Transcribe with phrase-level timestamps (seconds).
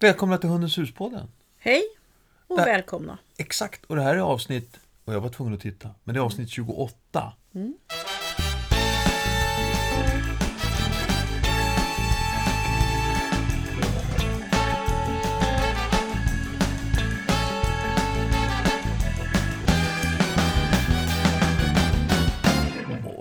[0.00, 1.28] Välkomna till Hundens hus-podden.
[1.58, 1.82] Hej
[2.46, 3.18] och Där- välkomna.
[3.38, 6.22] Exakt, och det här är avsnitt, och jag var tvungen att titta, men det är
[6.22, 7.32] avsnitt 28.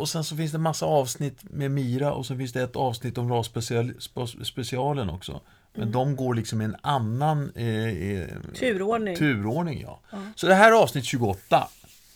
[0.10, 3.18] Och sen så finns det massa avsnitt med Mira och så finns det ett avsnitt
[3.18, 5.42] om rasspecialen också.
[5.74, 8.28] Men de går liksom i en annan eh, eh,
[8.60, 9.16] Turordning.
[9.16, 9.82] turordning.
[9.82, 10.00] Ja.
[10.36, 11.68] Så det här är avsnitt 28.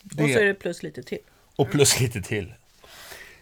[0.02, 1.18] Det, Och så är det plus lite till.
[1.56, 2.54] och plus lite till.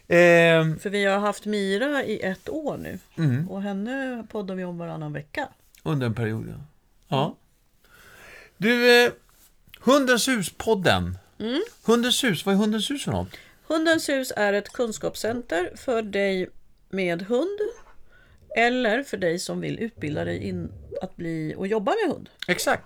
[0.07, 2.99] Ehm, För vi har haft Mira i ett år nu.
[3.17, 3.49] Mm.
[3.49, 5.47] Och henne poddar vi om varannan vecka.
[5.83, 6.65] under en period, ja.
[7.07, 7.35] ja.
[8.57, 9.11] Du, eh,
[9.79, 11.17] Hundens hus-podden.
[11.85, 13.29] Hundens hus, vad är Hundens hus för något?
[13.67, 16.49] Hundens hus är ett kunskapscenter för dig
[16.89, 17.59] med hund.
[18.57, 20.71] Eller för dig som vill utbilda dig in
[21.01, 22.29] att bli och jobba med hund.
[22.47, 22.83] Exakt.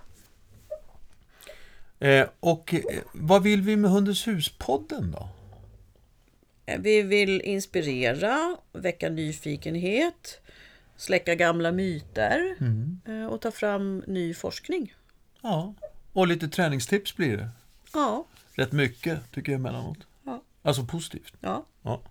[1.98, 2.80] Eh, och eh,
[3.12, 5.28] vad vill vi med Hundens hus-podden då?
[6.66, 10.40] Eh, Vi vill inspirera, väcka nyfikenhet,
[10.96, 12.56] släcka gamla myter
[13.08, 14.94] eh, och ta fram ny forskning.
[15.42, 15.74] Ja,
[16.12, 17.48] och lite träningstips blir det.
[17.94, 19.98] Ja, Rätt mycket, tycker jag emellanåt.
[20.68, 21.32] Alltså positivt.
[21.40, 21.66] ja.
[21.82, 22.02] Ja.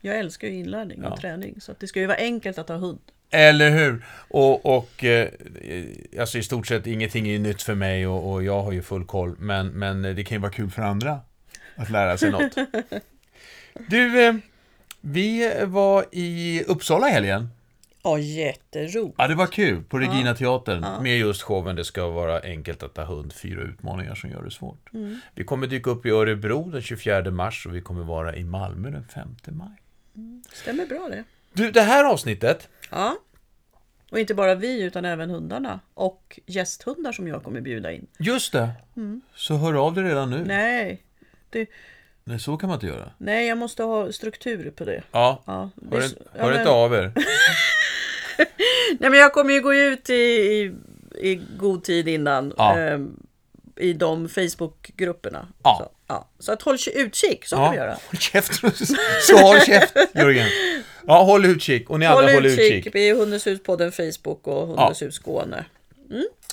[0.00, 1.16] Jag älskar ju inlärning och Ja.
[1.16, 1.60] träning.
[1.60, 2.98] Så att det ska ju vara enkelt att ha hund.
[3.30, 4.04] Eller hur?
[4.28, 5.28] Och, och eh,
[6.20, 9.04] alltså i stort sett ingenting är nytt för mig och, och jag har ju full
[9.04, 9.36] koll.
[9.38, 11.20] Men, men det kan ju vara kul för andra
[11.76, 12.52] att lära sig något.
[13.88, 14.34] Du, eh,
[15.00, 17.48] vi var i Uppsala helgen.
[18.04, 19.14] Ja, jätteroligt.
[19.18, 22.94] Ja, det var kul på Regina teatern med just showen Det ska vara enkelt att
[22.94, 24.90] ta hund, fyra utmaningar som gör det svårt.
[25.34, 28.90] Vi kommer dyka upp i Örebro den 24 mars och vi kommer vara i Malmö
[28.90, 29.70] den 5 maj.
[30.52, 31.24] Stämmer bra det.
[31.52, 33.16] Du, det här avsnittet, Ja.
[34.10, 35.80] Och inte bara vi utan även hundarna.
[35.94, 38.06] Och gästhundar som jag kommer bjuda in.
[38.18, 38.70] just det,
[39.34, 40.44] så hör av dig redan nu.
[40.44, 41.02] Nej,
[41.50, 41.66] det,
[42.24, 43.10] Nej, så kan man inte göra.
[43.18, 45.02] nej jag måste ha struktur på det.
[45.12, 47.12] Ja, Ja, det hör, inte- så- ja, hör men- inte av er.
[49.00, 50.74] Nej men jag kommer ju gå ut i, i,
[51.20, 52.54] i god tid innan.
[52.56, 52.78] Ja.
[52.78, 53.16] ehm,
[53.76, 55.48] I de Facebookgrupperna.
[55.62, 55.76] Ja.
[55.78, 56.28] Så, ja.
[56.38, 57.90] så att håll utkik, så kan vi göra.
[57.90, 58.52] Håll käft,
[59.28, 60.48] så håll käft Jörgen.
[61.06, 61.90] Ja, håll utkik.
[61.90, 62.72] Och ni andra Håll håll utkik.
[62.72, 62.94] utkik.
[62.94, 65.64] Vi är Hundens hus-podden Facebook och Hundens hus Skåne.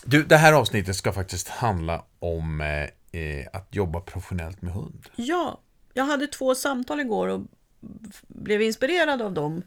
[0.03, 5.05] Du, det här avsnittet ska faktiskt handla om eh, eh, att jobba professionellt med hund.
[5.15, 5.59] Ja,
[5.93, 7.41] jag hade två samtal igår och
[8.27, 9.63] blev inspirerad av dem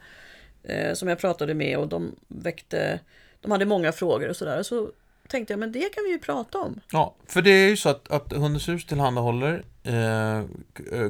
[0.64, 3.00] eh, som jag pratade med och de väckte,
[3.40, 4.62] de hade många frågor och sådär.
[4.62, 4.92] Så
[5.28, 6.80] tänkte jag, men det kan vi ju prata om.
[6.92, 10.44] Ja, för det är ju så att, att Hundens hus tillhandahåller eh,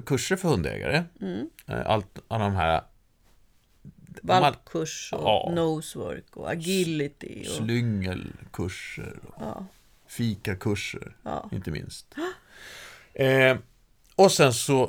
[0.07, 1.05] kurser för hundägare.
[1.21, 1.51] Mm.
[1.67, 2.83] Eh, allt, alla de här
[4.23, 5.53] Valpkurs och Ja.
[5.55, 7.43] nosework och agility.
[7.43, 9.67] Och, slyngelkurser och ja,
[10.07, 11.49] fikakurser, ja.
[11.53, 12.15] inte minst.
[13.15, 13.57] Eh,
[14.15, 14.83] och sen så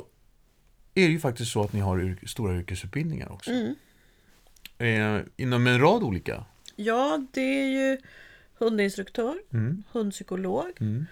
[0.94, 3.50] är det ju faktiskt så att ni har stora yrkesutbildningar också.
[3.50, 3.74] Mm.
[4.78, 6.44] Eh, inom en rad olika.
[6.76, 7.98] ja, det är ju
[8.58, 9.82] hundinstruktör, Mm.
[9.92, 11.06] hundpsykolog, Mm.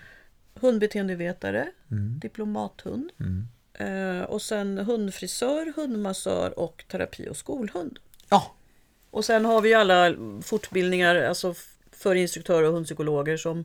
[0.61, 2.19] hundbeteendevetare, Mm.
[2.23, 3.49] diplomathund Mm.
[3.75, 7.99] eh, och sen hundfrisör, hundmassör och terapi och skolhund.
[8.31, 8.55] Ja,
[9.11, 11.55] Och sen har vi alla fortbildningar alltså
[11.93, 13.65] för instruktörer och hundpsykologer som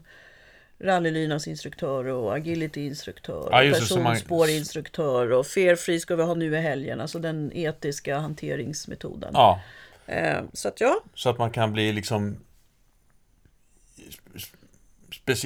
[0.80, 7.20] rallylynans instruktör och agility-instruktör, Ja, personspår-instruktör och fear-free ska vi ha nu i helgen, alltså
[7.20, 9.30] den etiska hanteringsmetoden.
[9.34, 9.62] ja,
[10.54, 12.38] så att ja, så att man kan bli liksom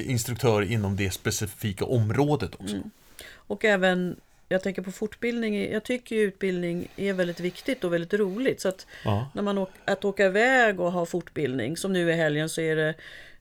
[0.04, 2.76] instruktör inom det specifika området också.
[3.34, 4.16] och även
[4.48, 8.60] jag tänker på fortbildning, jag tycker ju utbildning är väldigt viktigt och väldigt roligt.
[8.60, 9.30] Så att Ja.
[9.34, 12.76] när man åker, att åka iväg och ha fortbildning, som nu i helgen så är
[12.76, 12.94] det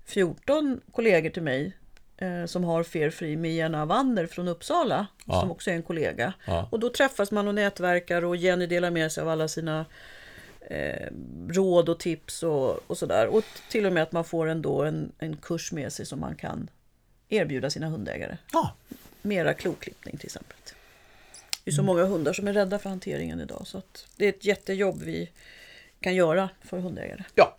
[0.05, 1.73] 14 kollegor till mig
[2.17, 5.41] eh, som har Fear Free med Jenna Wander från Uppsala, Ja.
[5.41, 6.33] som också är en kollega.
[6.45, 6.67] Ja.
[6.71, 9.85] Och då träffas man och nätverkar och Jenny delar med sig av alla sina
[10.69, 11.07] eh,
[11.49, 13.27] råd och tips och, och sådär.
[13.27, 16.36] Och till och med att man får ändå en, en kurs med sig som man
[16.36, 16.69] kan
[17.30, 18.38] erbjuda sina hundägare.
[18.51, 18.75] ja,
[19.21, 20.57] Mera kloklippning till exempel.
[21.63, 24.30] Det är så många hundar som är rädda för hanteringen idag så att det är
[24.30, 25.30] ett jättejobb vi
[26.00, 27.24] kan göra för hundägare.
[27.36, 27.57] ja.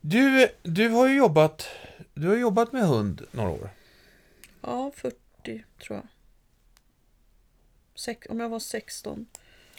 [0.00, 1.68] Du, du har ju jobbat,
[2.14, 3.70] du har jobbat med hund några år.
[4.60, 5.16] Ja, 40
[5.82, 6.06] tror jag.
[7.94, 9.26] Sex, om jag var 16.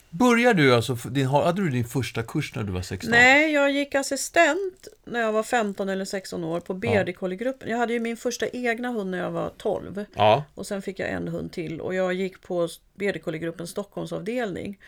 [0.09, 3.11] Börjar du alltså, din, hade du din första kurs när du var 16?
[3.11, 7.69] Nej, jag gick assistent när jag var 15 eller 16 år på BD Collie-gruppen.
[7.69, 10.06] Jag hade ju min första egna hund när jag var 12.
[10.15, 14.79] Ja, Och sen fick jag en hund till och jag gick på BD Collie-gruppen Stockholmsavdelning.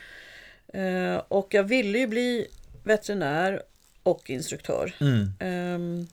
[0.73, 2.47] Eh, och jag ville ju bli
[2.83, 3.61] veterinär
[4.03, 4.95] och instruktör.
[4.99, 5.33] mm.
[5.39, 6.07] Ehm,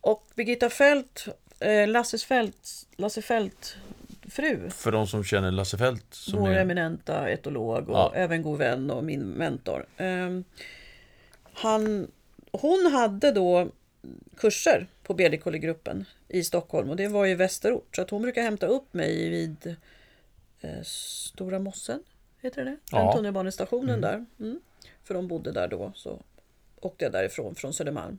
[0.00, 1.26] Och Birgitta Fält,
[1.60, 3.76] eh, Lasses Fält, Lasse Fält
[4.30, 6.58] fru, För de som känner Lasse Fält som vår är...
[6.60, 8.12] eminenta etolog och Ja.
[8.14, 9.86] även god vän och min mentor.
[9.96, 10.44] Ehm,
[11.52, 12.10] han,
[12.52, 13.68] hon hade då
[14.36, 17.96] kurser på BD-kollegruppen i Stockholm och det var i Västerort.
[17.96, 19.76] Så att hon brukar hämta upp mig vid
[20.60, 22.02] eh, Stora Mossen,
[22.40, 22.70] heter det?
[22.70, 23.12] Den Ja.
[23.16, 24.26] tunnelbanestationen där.
[24.40, 24.60] Mm.
[25.04, 26.20] För de bodde där då, så
[26.80, 28.18] åkte jag därifrån, från Södermalm.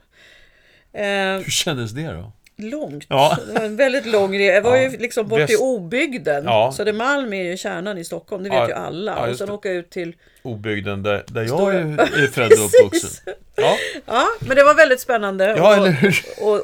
[0.93, 1.03] Eh,
[1.37, 2.31] Hur kändes det då?
[2.59, 3.05] Långt.
[3.09, 3.37] Ja.
[3.47, 4.53] Det var en väldigt lång resa.
[4.53, 4.83] Jag var Ja.
[4.91, 6.43] ju liksom bort Väst- i obygden.
[6.45, 6.73] Ja.
[6.77, 9.29] Södermalm är ju kärnan i Stockholm, det vet Ja, ju alla.
[9.29, 9.53] och sen det.
[9.53, 10.15] åka ut till...
[10.41, 13.33] Obygden där, där jag är, född och uppvuxen.
[13.55, 13.75] Ja,
[14.05, 15.59] Ja, men det var väldigt spännande att,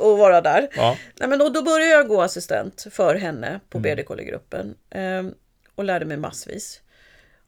[0.01, 0.67] vara där.
[1.19, 3.59] Nej, men då, då började jag gå assistent för henne Mm.
[3.69, 4.75] på BD-kollegruppen.
[4.91, 5.33] ehm,
[5.75, 6.81] och lärde mig massvis.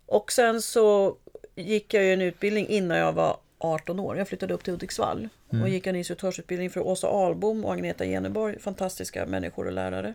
[0.05, 1.15] Och sen så
[1.55, 4.17] gick jag ju en utbildning innan jag var 18 år.
[4.17, 5.63] Jag flyttade upp till Hudiksvall Mm.
[5.63, 8.59] och gick en instruktörsutbildning för Åsa Ahlbom och Agneta Geneborg.
[8.59, 10.13] Fantastiska människor och lärare.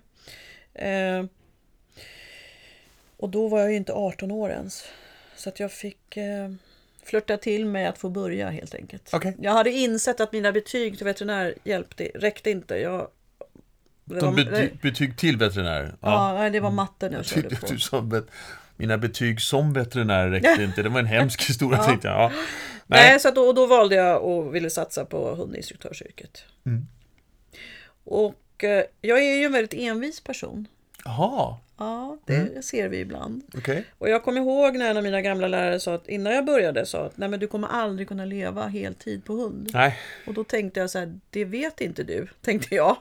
[0.74, 1.28] Ehm,
[3.16, 4.84] och då var jag ju inte 18 år ens.
[5.36, 6.50] Så att jag fick eh,
[7.04, 9.10] flörta till mig att få börja helt enkelt.
[9.12, 9.36] Okej.
[9.40, 12.76] Jag hade insett att mina betyg till veterinär hjälpte, räckte inte.
[12.76, 13.08] Jag,
[14.04, 15.94] De var- bety, betyg till veterinär.
[16.00, 17.56] Ja, nej, det var matten jag Jag körde
[17.90, 18.22] på.
[18.76, 20.82] mina betyg som veterinär räckte inte.
[20.82, 21.84] Det var en hemsk historia Ja.
[21.86, 22.16] tänkte jag.
[22.20, 22.32] Ja.
[22.86, 23.20] Nej, Nej.
[23.20, 26.44] så då, då valde jag och ville satsa på hundinstruktörsyrket.
[26.66, 26.86] Mm.
[28.04, 30.68] Och eh, jag är ju en väldigt envis person.
[31.04, 32.62] Jaha, Ja, det Mm.
[32.62, 33.42] ser vi ibland.
[33.56, 33.84] okej.
[33.98, 36.86] Och jag kommer ihåg när en av mina gamla lärare sa att innan jag började
[36.86, 39.70] sa att nej men du kommer aldrig kunna leva heltid på hund.
[39.72, 42.96] Nej, Och då tänkte jag så här, det vet inte du, tänkte jag.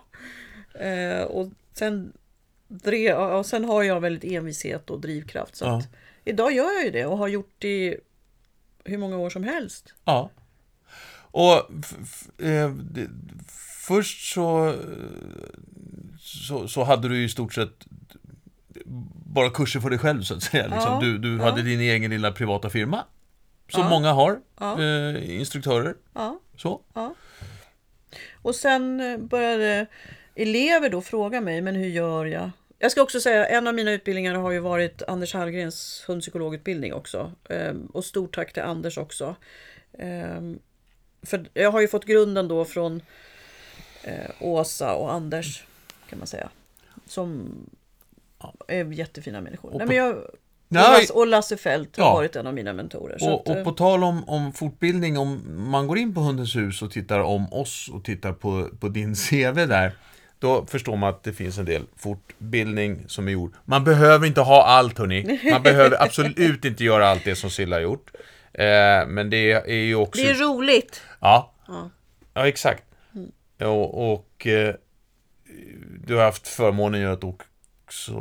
[0.73, 2.13] Eh, och sen,
[2.67, 5.55] drev, och sen har jag väldigt envishet och drivkraft.
[5.55, 5.81] Så Ja.
[6.23, 7.97] idag gör jag ju det och har gjort det
[8.85, 9.93] hur många år som helst.
[10.05, 10.29] ja.
[11.33, 11.53] Och
[12.45, 13.07] eh, det,
[13.87, 14.75] först så,
[16.19, 17.85] så, så hade du i stort sett
[19.25, 20.63] bara kurser för dig själv så att säga.
[20.63, 20.93] Liksom.
[20.93, 21.43] Ja, Du, du ja.
[21.43, 23.05] hade din egen lilla privata firma.
[23.69, 23.89] Som Ja.
[23.89, 24.39] många har,
[24.79, 25.95] eh, instruktörer.
[26.13, 26.81] Ja, Så.
[28.33, 29.85] Och sen eh, började
[30.35, 32.51] elever då fråga mig, men hur gör jag?
[32.81, 37.31] Jag ska också säga, en av mina utbildningar har ju varit Anders Hallgrens hundpsykologutbildning också.
[37.49, 39.35] Ehm, Och stort tack till Anders också.
[39.99, 40.59] Ehm,
[41.23, 43.01] För jag har ju fått grunden då från
[44.03, 45.63] eh, Åsa och Anders,
[46.09, 46.49] kan man säga.
[47.05, 47.51] Som
[48.67, 49.71] är jättefina människor.
[49.77, 50.17] Nej, men jag,
[50.69, 52.13] Lasse, och Lasse Fält har Ja.
[52.13, 53.17] varit en av mina mentorer.
[53.33, 55.41] Och, att, eh, och på tal om, om fortbildning, om
[55.71, 59.15] man går in på Hundens hus och tittar om oss och tittar på, på din
[59.15, 59.91] CV där,
[60.41, 63.53] då förstår man att det finns en del fortbildning som är gjord.
[63.65, 65.39] Man behöver inte ha allt hörni.
[65.51, 68.11] Man behöver absolut inte göra allt det som Silla har gjort.
[68.53, 70.21] Eh, men det är ju också...
[70.21, 71.01] det är roligt.
[71.19, 71.89] Ja, Ja.
[72.33, 72.83] ja exakt.
[73.59, 74.75] Och, och eh,
[76.07, 78.11] du har haft förmånen att också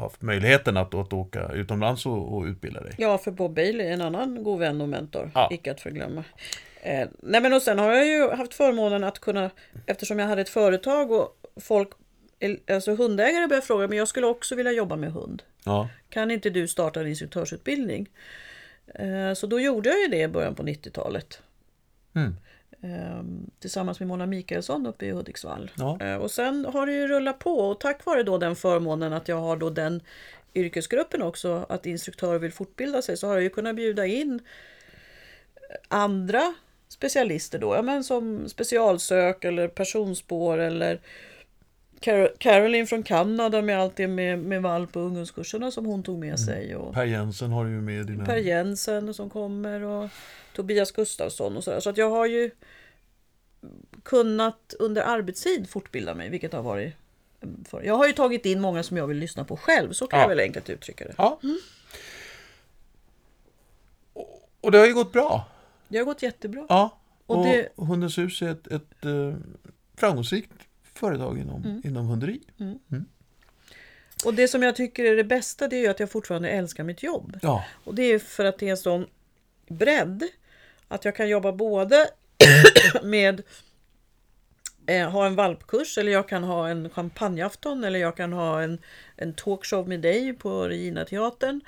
[0.00, 2.94] haft möjligheten att, att åka utomlands och, och utbilda dig.
[2.98, 5.30] Ja, för Bob Bailey, en annan god vän och mentor.
[5.34, 5.48] Ja.
[5.52, 6.24] Icke att förglömma.
[6.82, 9.50] Eh, nej men och sen har jag ju haft förmånen att kunna,
[9.86, 11.88] eftersom jag hade ett företag och folk,
[12.70, 15.42] alltså hundägare började fråga, men jag skulle också vilja jobba med hund.
[15.64, 15.88] Ja.
[16.08, 18.10] Kan inte du starta en instruktörsutbildning?
[18.94, 21.42] Eh, så då gjorde jag ju det i början på 90-talet.
[22.14, 22.36] Mm.
[22.82, 23.22] Eh,
[23.58, 25.70] tillsammans med Mona Mikaelsson uppe i Hudiksvall.
[25.78, 25.98] Ja.
[26.00, 29.28] Eh, och sen har det ju rullat på och tack vare då den förmånen att
[29.28, 30.02] jag har då den
[30.54, 34.40] yrkesgruppen också, att instruktörer vill fortbilda sig, så har jag ju kunnat bjuda in
[35.88, 36.54] andra
[36.88, 41.00] specialister då, ja, men som specialsök eller personspår eller
[42.02, 46.18] Car- Caroline från Kanada med allt det med, med valp och ungdomskurserna som hon tog
[46.18, 46.76] med sig.
[46.76, 48.24] Och Per Jensen har du ju med i dina...
[48.26, 50.08] Per Jensen som kommer och
[50.54, 51.80] Tobias Gustafsson och sådär.
[51.80, 52.50] Så att jag har ju
[54.02, 56.92] kunnat under arbetstid fortbilda mig, vilket har varit
[57.64, 57.82] för.
[57.82, 60.24] Jag har ju tagit in många som jag vill lyssna på själv, så kan Ja.
[60.24, 61.14] jag väl enkelt uttrycka det.
[61.18, 61.38] Ja.
[64.12, 65.44] Och- Och det har ju gått bra.
[65.88, 66.66] Det har gått jättebra.
[66.68, 66.98] Ja.
[67.26, 69.34] Och Och, det- Hundens hus är ett, ett eh,
[69.96, 70.52] framgångsrikt
[71.06, 71.82] företag inom, Mm.
[71.84, 72.40] inom hunderi.
[74.24, 76.84] Och det som jag tycker är det bästa, det är ju att jag fortfarande älskar
[76.84, 77.38] mitt jobb.
[77.42, 77.64] Ja.
[77.84, 79.06] Och det är för att det är en sån
[79.68, 80.22] bredd.
[80.88, 82.08] Att jag kan jobba både
[83.02, 83.42] med
[84.86, 88.78] eh, ha en valpkurs eller jag kan ha en champagneafton eller jag kan ha en,
[89.16, 91.60] en talkshow med dig på Regina teatern.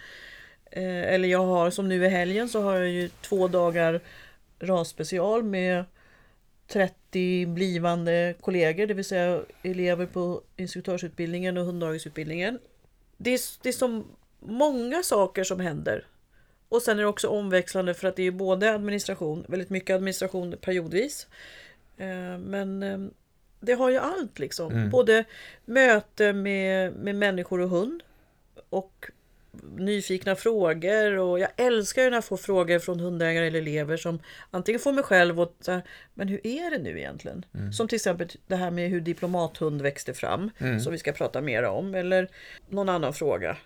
[0.70, 4.00] Eh, eller jag har som nu i helgen så har jag ju två dagar
[4.60, 5.84] rasspecial med
[6.68, 12.58] 30 blivande kollegor, det vill säga elever på instruktörsutbildningen och hunddagisutbildningen.
[13.16, 14.04] Det är, det är så
[14.40, 16.06] många saker som händer.
[16.68, 20.56] Och sen är det också omväxlande för att det är både administration, väldigt mycket administration
[20.60, 21.26] periodvis.
[21.96, 22.98] Eh, Men eh,
[23.60, 24.72] det har ju allt liksom.
[24.72, 24.90] Mm.
[24.90, 25.24] Både
[25.64, 28.02] möte med, med människor och hund
[28.70, 29.10] och
[29.76, 34.18] nyfikna frågor och jag älskar ju när jag får frågor från hundägare eller elever som
[34.50, 35.82] antingen får mig själv och så här,
[36.14, 37.44] men hur är det nu egentligen?
[37.54, 37.72] Mm.
[37.72, 40.50] Som till exempel det här med hur diplomathund växte fram
[40.82, 42.28] som vi ska prata mer om eller
[42.68, 43.56] någon annan fråga.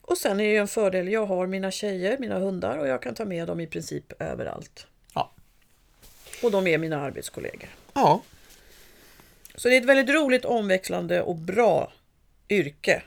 [0.00, 3.02] Och sen är det ju en fördel, jag har mina tjejer, mina hundar och jag
[3.02, 4.86] kan ta med dem i princip överallt.
[5.14, 5.32] Ja.
[6.42, 7.68] Och de är mina arbetskollegor.
[7.94, 8.22] Ja.
[9.54, 11.92] Så det är ett väldigt roligt, omväxlande och bra
[12.48, 13.02] yrke.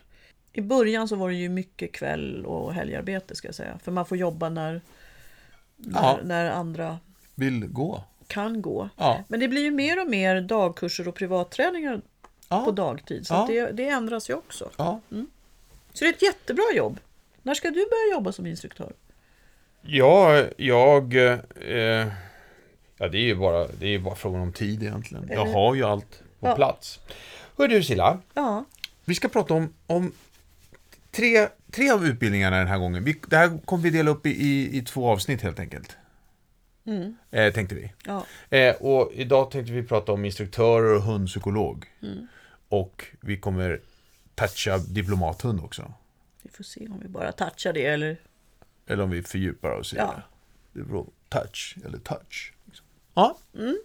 [0.54, 3.80] I början så var det ju mycket kväll och helgarbete ska jag säga.
[3.84, 4.82] För man får jobba när,
[5.76, 7.00] när, när andra
[7.36, 8.04] Vill gå.
[8.28, 8.90] kan gå.
[8.98, 9.24] Ja.
[9.28, 12.02] Men det blir ju mer och mer dagkurser och privatträningar
[12.50, 12.66] Ja.
[12.66, 13.28] på dagtid.
[13.28, 13.42] Så Ja.
[13.42, 14.70] att det, det ändras ju också.
[14.78, 15.00] Ja.
[15.94, 17.00] Så det är ett jättebra jobb.
[17.44, 18.94] När ska du börja jobba som instruktör?
[19.82, 21.16] Ja, jag...
[21.16, 22.08] Eh,
[22.98, 25.30] ja, det är ju bara, det är ju bara frågan om tid egentligen.
[25.32, 26.56] Jag har ju allt på Ja.
[26.56, 27.00] plats.
[27.58, 28.66] Hör du Silla, Ja,
[29.06, 30.12] vi ska prata om, om
[31.12, 33.04] tre, tre av utbildningarna den här gången.
[33.04, 35.98] Vi, det här kommer vi dela upp i, i, i två avsnitt helt enkelt.
[36.86, 37.16] Mm.
[37.32, 37.92] Eh, tänkte vi.
[38.06, 38.26] ja.
[38.50, 41.86] Eh, och idag tänkte vi prata om instruktörer och hundpsykolog.
[42.04, 42.28] Mm.
[42.70, 43.80] Och vi kommer
[44.36, 45.94] toucha diplomathund också.
[46.44, 48.18] Vi får se om vi bara touchar det eller...
[48.88, 50.16] Eller om vi fördjupar oss i Ja.
[50.74, 50.80] det.
[50.80, 52.54] Det beror touch eller touch.
[52.66, 52.86] Liksom.
[53.14, 53.38] Ja.
[53.56, 53.78] Mm.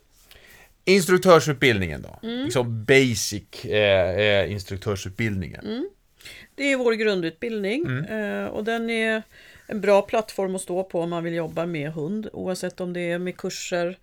[0.84, 2.18] Instruktörsutbildningen då.
[2.22, 5.66] Liksom basic eh, eh, instruktörsutbildningen.
[5.66, 5.88] Mm.
[6.54, 8.04] Det är vår grundutbildning Mm.
[8.04, 9.22] eh, och den är
[9.66, 12.28] en bra plattform att stå på om man vill jobba med hund.
[12.32, 13.98] Oavsett om det är med kurser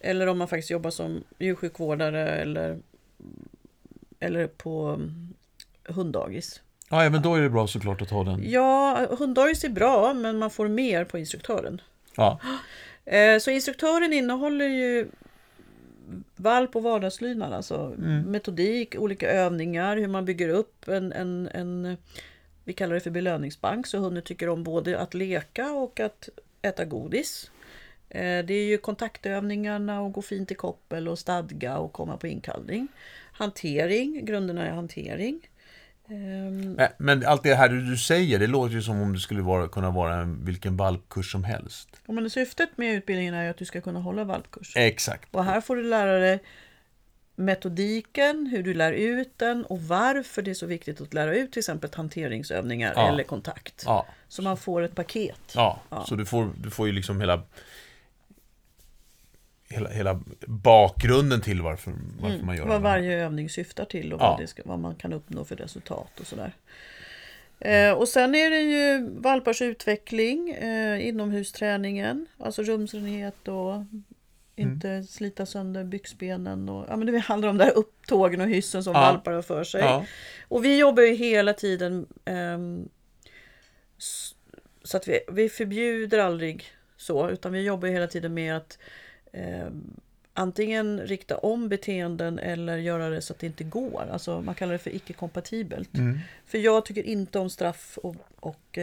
[0.00, 2.78] eller om man faktiskt jobbar som djursjukvårdare eller,
[4.20, 5.34] eller på mm,
[5.84, 6.60] hunddagis.
[6.90, 8.50] Ja, men då är det bra såklart att ha den.
[8.50, 11.80] Ja, hunddagis är bra men man får mer på instruktören.
[12.16, 12.40] Ja.
[13.04, 15.08] Eh, Så instruktören innehåller ju
[16.36, 17.94] valp och vardagslydnad, alltså
[18.26, 21.96] metodik, olika övningar, hur man bygger upp en, en, en,
[22.64, 26.28] vi kallar det för belöningsbank, så hunden tycker om både att leka och att
[26.62, 27.50] äta godis.
[28.08, 32.26] Eh, Det är ju kontaktövningarna och gå fint i koppel och stadga och komma på
[32.26, 32.88] inkallning.
[33.32, 35.48] Hantering, grunderna är hantering.
[36.08, 39.68] Nej, Men allt det här du säger, det låter ju som om det skulle vara,
[39.68, 41.88] kunna vara en, vilken valpkurs som helst.
[42.06, 44.72] ja, men syftet med utbildningen är ju att du ska kunna hålla valpkurs.
[44.76, 45.34] Exakt.
[45.34, 46.38] Och här får du lära dig
[47.38, 51.52] metodiken, hur du lär ut den och varför det är så viktigt att lära ut
[51.52, 53.08] till exempel hanteringsövningar Ja.
[53.08, 53.82] eller kontakt.
[53.86, 54.06] Ja.
[54.28, 55.40] Så man får ett paket.
[55.54, 56.04] Ja, Ja.
[56.08, 57.42] så du får, du får ju liksom hela,
[59.68, 62.72] hela, hela bakgrunden till varför, varför man gör Mm.
[62.72, 64.30] Vad varje övning syftar till och Ja.
[64.30, 66.52] vad, det ska, vad man kan uppnå för resultat och sådär.
[67.58, 73.74] Eh, och sen är det ju valpars utveckling, eh, inomhusträningen, alltså rumsrenhet och
[74.56, 75.04] inte Mm.
[75.04, 76.68] slita sönder byxbenen.
[76.68, 79.00] Och, ja, men det handlar om de där upptågen och hyssen som Ja.
[79.00, 79.80] valpar har för sig.
[79.80, 80.04] Ja,
[80.48, 82.06] Och vi jobbar ju hela tiden
[83.98, 84.34] s-
[84.82, 86.64] så att vi, vi förbjuder aldrig
[86.96, 88.78] så, utan vi jobbar ju hela tiden med att
[89.36, 90.00] ehm,
[90.34, 94.08] antingen rikta om beteenden eller göra det så att det inte går.
[94.12, 95.94] Alltså man kallar det för icke-kompatibelt.
[95.94, 96.18] mm.
[96.46, 98.78] För jag tycker inte om straff och, och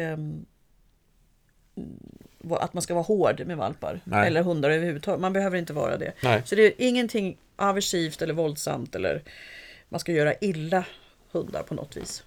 [2.38, 4.00] vad- att man ska vara hård med valpar.
[4.04, 4.28] Nej.
[4.28, 5.22] Eller hundar överhuvudtaget.
[5.22, 6.14] Man behöver inte vara det.
[6.24, 6.42] Nej.
[6.46, 9.24] Så det är ingenting aversivt eller våldsamt eller
[9.90, 10.86] man ska göra illa
[11.32, 12.24] hundar på något vis.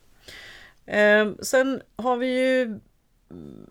[0.87, 2.62] Ehm, sen har vi ju
[3.30, 3.71] mm,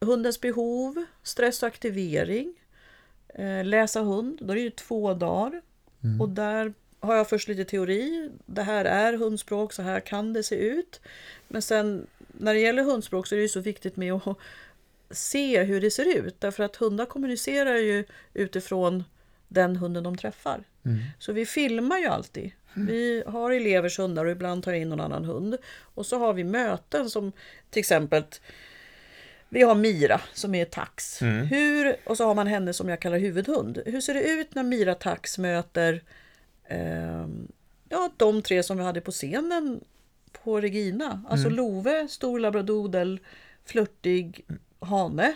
[0.00, 2.54] hundens behov, stress och aktivering.
[3.38, 5.62] Eh, läsa hund, då är det ju två dagar.
[6.20, 8.30] Och där har jag först lite teori.
[8.46, 11.00] Det här är hundspråk, så här kan det se ut.
[11.48, 14.36] Men sen när det gäller hundspråk så är det ju så viktigt med att
[15.10, 16.40] se hur det ser ut.
[16.40, 19.04] Därför att hundar kommunicerar ju utifrån
[19.48, 20.64] den hunden de träffar.
[21.18, 22.50] Så vi filmar ju alltid.
[22.74, 25.56] Vi har elevers hundar och ibland tar in någon annan hund.
[25.94, 27.32] Och så har vi möten som
[27.70, 28.24] till exempel
[29.48, 31.22] vi har Mira som är tax.
[31.22, 33.82] Hur, och så har man henne som jag kallar huvudhund.
[33.86, 36.02] Hur ser det ut när Mira tax möter
[36.68, 37.48] ehm,
[37.88, 39.80] ja, de tre som vi hade på scenen
[40.44, 41.22] på Regina?
[41.28, 43.20] Alltså Love, stor labradodel,
[43.64, 44.44] flörtig
[44.80, 45.34] hane.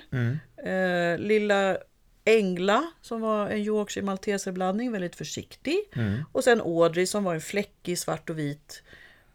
[0.56, 1.78] Eh, lilla
[2.24, 5.78] Engla som var en Yorkshire malteserblandning, väldigt försiktig.
[6.32, 8.82] Och sen Audrey som var en fläckig svart och vit,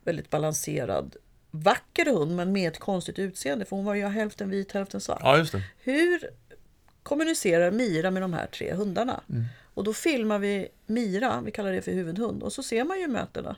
[0.04, 1.16] väldigt balanserad,
[1.64, 5.20] vacker hund men med ett konstigt utseende för hon var ju hälften vit, hälften svart.
[5.24, 5.62] ja just det.
[5.84, 6.30] Hur
[7.04, 9.22] kommunicerar Mira med de här tre hundarna?
[9.74, 13.08] Och då filmar vi Mira, vi kallar det för huvudhund, och så ser man ju
[13.08, 13.56] mötena.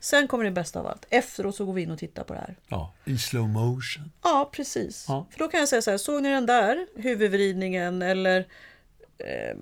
[0.00, 1.06] Sen kommer det bästa av allt.
[1.10, 2.56] Efteråt så går vi in och tittar på det här.
[2.68, 4.12] Ja, i slow motion.
[4.22, 5.04] Ja, precis.
[5.08, 5.26] Ja.
[5.30, 8.38] För då kan jag säga så här, såg ni den där huvudvridningen eller
[9.18, 9.56] eh,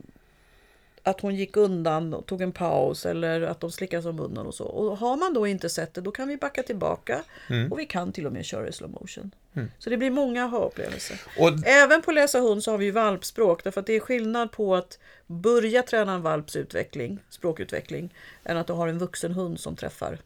[1.03, 4.47] att hon gick undan och tog en paus eller att de slickade sig om munnen
[4.47, 4.65] och så.
[4.65, 7.73] Och har man då inte sett det, då kan vi backa tillbaka Mm.
[7.73, 9.31] och vi kan till och med köra i slow motion.
[9.79, 11.21] Så det blir många aha-upplevelser.
[11.39, 14.53] Och, Även på läsa hund så har vi ju valpspråk därför att det är skillnad
[14.53, 18.15] på att börja träna en valps utveckling, språkutveckling,
[18.45, 20.19] än att du har en vuxen hund som träffar.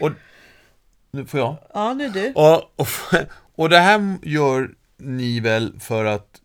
[0.00, 0.10] och,
[1.10, 1.56] nu får jag.
[1.74, 2.32] Ja, nu du.
[2.34, 2.88] Och, och,
[3.54, 6.40] och det här gör ni väl för att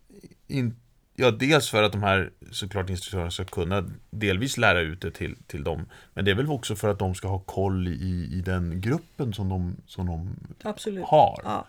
[0.46, 0.76] in,
[1.20, 5.36] Ja, dels för att de här såklart instruktörerna ska kunna delvis lära ut det till,
[5.46, 5.86] till dem.
[6.14, 9.32] Men det är väl också för att de ska ha koll i, i den gruppen
[9.34, 11.04] som de, som de Absolut.
[11.04, 11.40] har.
[11.44, 11.66] Ja.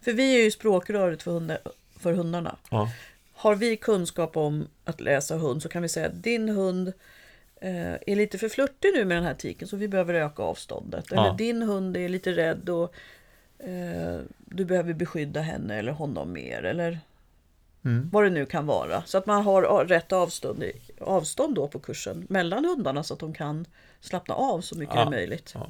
[0.00, 1.58] För vi är ju språkröret för, hundar,
[1.98, 2.56] för hundarna.
[2.70, 2.90] Ja.
[3.32, 6.92] Har vi kunskap om att läsa hund så kan vi säga att din hund
[7.60, 11.12] eh, är lite för flörtig nu med den här tiken så vi behöver öka avståndet.
[11.12, 11.34] Eller Ja.
[11.38, 12.94] din hund är lite rädd och
[13.66, 16.62] eh, du behöver beskydda henne eller honom mer.
[16.62, 16.98] Eller
[17.84, 18.10] Mm.
[18.12, 19.02] vad det nu kan vara.
[19.06, 20.64] Så att man har rätt avstånd,
[21.00, 23.66] avstånd då på kursen mellan hundarna så att de kan
[24.00, 25.00] slappna av så mycket Ja.
[25.00, 25.50] det är möjligt.
[25.54, 25.66] Ja.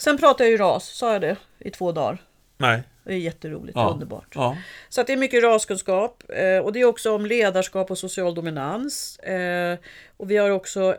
[0.00, 2.18] Sen pratar jag ju ras, sa jag det, i två dagar.
[2.56, 2.82] Nej.
[3.04, 3.90] Det är jätteroligt, Ja.
[3.92, 4.32] underbart.
[4.34, 4.56] Ja.
[4.88, 8.34] Så att det är mycket raskunskap eh, och det är också om ledarskap och social
[8.34, 9.18] dominans.
[9.18, 9.78] Eh,
[10.16, 10.96] och vi har också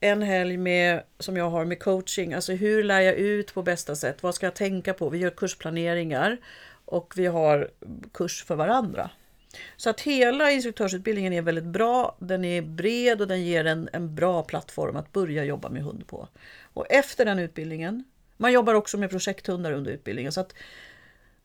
[0.00, 3.96] en helg med, som jag har med coaching, alltså hur lär jag ut på bästa
[3.96, 4.22] sätt?
[4.22, 5.08] Vad ska jag tänka på?
[5.08, 6.36] Vi gör kursplaneringar
[6.84, 7.70] och vi har
[8.12, 9.10] kurs för varandra.
[9.76, 14.14] Så att hela instruktörsutbildningen är väldigt bra, den är bred och den ger en, en
[14.14, 16.28] bra plattform att börja jobba med hund på.
[16.62, 18.04] Och efter den utbildningen,
[18.36, 20.54] man jobbar också med projekthundar under utbildningen, så att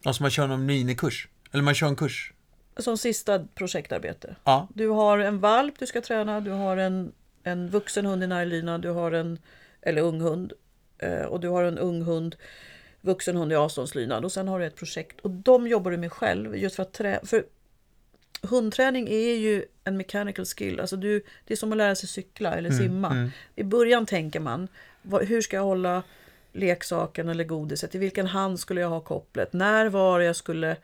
[0.04, 1.28] Alltså man kör någon minikurs.
[1.52, 2.34] Eller man kör en kurs.
[2.78, 4.36] som sista projektarbete.
[4.44, 4.68] Ja.
[4.74, 7.12] Du har en valp du ska träna, du har en,
[7.44, 9.40] en vuxen hund i närlina, du har en
[9.82, 10.54] eller ung hund
[10.98, 12.36] eh, och du har en ung hund,
[13.02, 16.12] vuxen hund i avståndslydnad och sen har du ett projekt och de jobbar du med
[16.12, 17.46] själv just för att trä, för
[18.42, 22.56] hundträning är ju en mechanical skill, alltså du, det är som att lära sig cykla
[22.56, 23.30] eller simma.
[23.56, 24.68] I början tänker man,
[25.02, 26.04] vad, hur ska jag hålla
[26.54, 30.78] leksaken eller godiset, i vilken hand skulle jag ha kopplet, när var jag skulle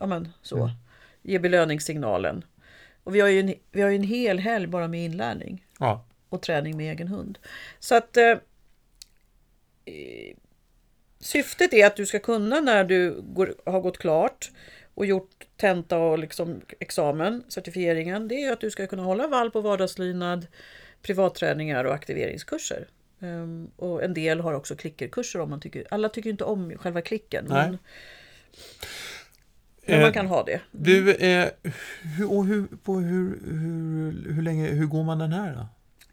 [0.00, 0.70] ja, men, så,
[1.22, 2.44] ge belöningssignalen.
[3.04, 5.66] Och vi har ju en, vi har en hel helg bara med inlärning.
[5.78, 6.04] Ja.
[6.28, 7.38] och träning med egen hund.
[7.78, 8.36] Så att eh,
[11.18, 14.50] syftet är att du ska kunna när du går, har gått klart
[15.00, 19.56] och gjort tenta och liksom examen, certifieringen, det är att du ska kunna hålla valp
[19.56, 20.46] och vardagslydnad,
[21.02, 22.86] privatträningar och aktiveringskurser.
[23.20, 27.00] Ehm, och en del har också klickerkurser om man tycker, alla tycker inte om själva
[27.00, 27.46] klicken.
[27.48, 27.70] Nej.
[27.70, 27.78] Men,
[29.86, 30.60] men Eh, man kan ha det.
[30.70, 31.48] Du, eh,
[32.18, 35.66] hur, och hur, på hur, hur, hur länge, hur går man den här då?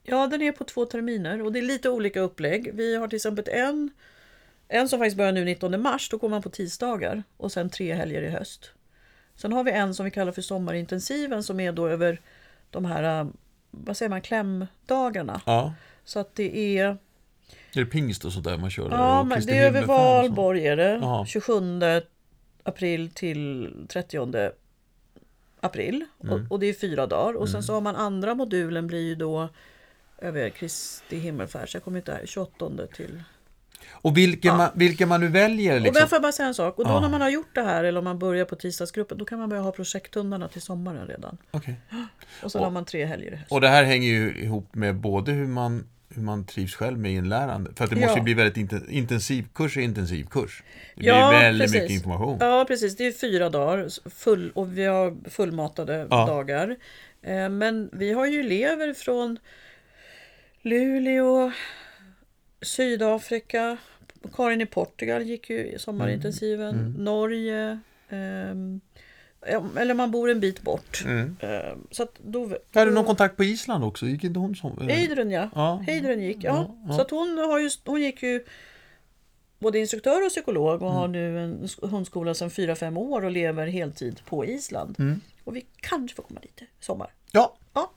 [0.03, 2.71] Ja, den är på två terminer och det är lite olika upplägg.
[2.73, 3.89] Vi har till exempel en,
[4.67, 7.93] en som faktiskt börjar nu 19 mars, då går man på tisdagar och sen tre
[7.93, 8.71] helger i höst.
[9.37, 12.21] Sen har vi en som vi kallar för sommarintensiven som är då över
[12.69, 13.27] de här, äh,
[13.71, 15.41] vad säger man, klämdagarna.
[15.45, 15.73] Ja.
[16.03, 16.85] Så att det är,
[17.73, 18.89] Är det pingst och sådär man kör?
[18.91, 21.25] ja, men det är över valborg är det, Jaha.
[21.25, 21.81] 27
[22.63, 24.51] april till 30
[25.59, 26.05] april.
[26.17, 27.33] Och, och det är fyra dagar.
[27.33, 29.49] Och sen så har man andra modulen blir ju då
[30.17, 33.23] över Kristi himmelfärd, så jag kommer inte ihåg, 28 till...
[33.91, 34.57] Och vilken, Ja.
[34.57, 36.01] man, vilken man nu väljer Och liksom?
[36.01, 36.77] där får jag bara säga en sak.
[36.79, 36.99] Och då Ja.
[36.99, 39.49] när man har gjort det här, eller om man börjar på tisdagsgruppen, då kan man
[39.49, 41.37] börja ha projekthundarna till sommaren redan.
[41.51, 41.75] Okej.
[42.43, 43.51] Och Och- har man tre helger i höst.
[43.51, 47.11] Och det här hänger ju ihop med både hur man, hur man trivs själv med
[47.11, 47.71] inlärande.
[47.75, 50.63] För att det måste ju bli väldigt inten, intensivkurs är intensivkurs.
[50.95, 51.81] Det blir Ja, väldigt precis.
[51.81, 52.37] mycket information.
[52.39, 52.97] Ja, precis.
[52.97, 56.25] Det är fyra dagar full, och vi har fullmatade Ja.
[56.25, 56.75] dagar.
[57.21, 59.37] Eh, Men vi har ju elever från
[60.61, 61.51] Luleå,
[62.61, 63.77] Sydafrika,
[64.33, 66.91] Karin i Portugal gick ju i sommarintensiven, Mm.
[67.03, 68.81] Norge, ehm,
[69.51, 71.03] ja, eller man bor en bit bort.
[71.05, 71.35] Mm.
[71.41, 74.77] Ehm, Så att då, Jag hade någon kontakt på Island också, gick inte hon som...
[74.87, 75.49] Heidrun ja.
[75.55, 75.83] Ja.
[75.87, 76.75] Heidrun gick, ja.
[76.87, 76.93] Ja.
[76.95, 78.43] Så att hon, har ju, hon gick ju
[79.59, 80.93] både instruktör och psykolog och Mm.
[80.95, 84.95] har nu en sk- hundskola sedan 4-5 år och lever heltid på Island.
[84.99, 85.21] Mm.
[85.43, 87.07] Och vi kanske får komma dit i sommar.
[87.31, 87.91] Ja, Ja.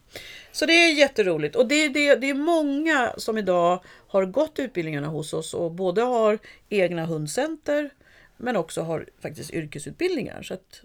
[0.53, 1.57] Så det är jätteroligt.
[1.57, 6.03] Och det, det, det är många som idag har gått utbildningarna hos oss och både
[6.03, 6.39] har
[6.69, 7.91] egna hundcenter
[8.37, 10.43] men också har faktiskt yrkesutbildningar.
[10.43, 10.85] Så att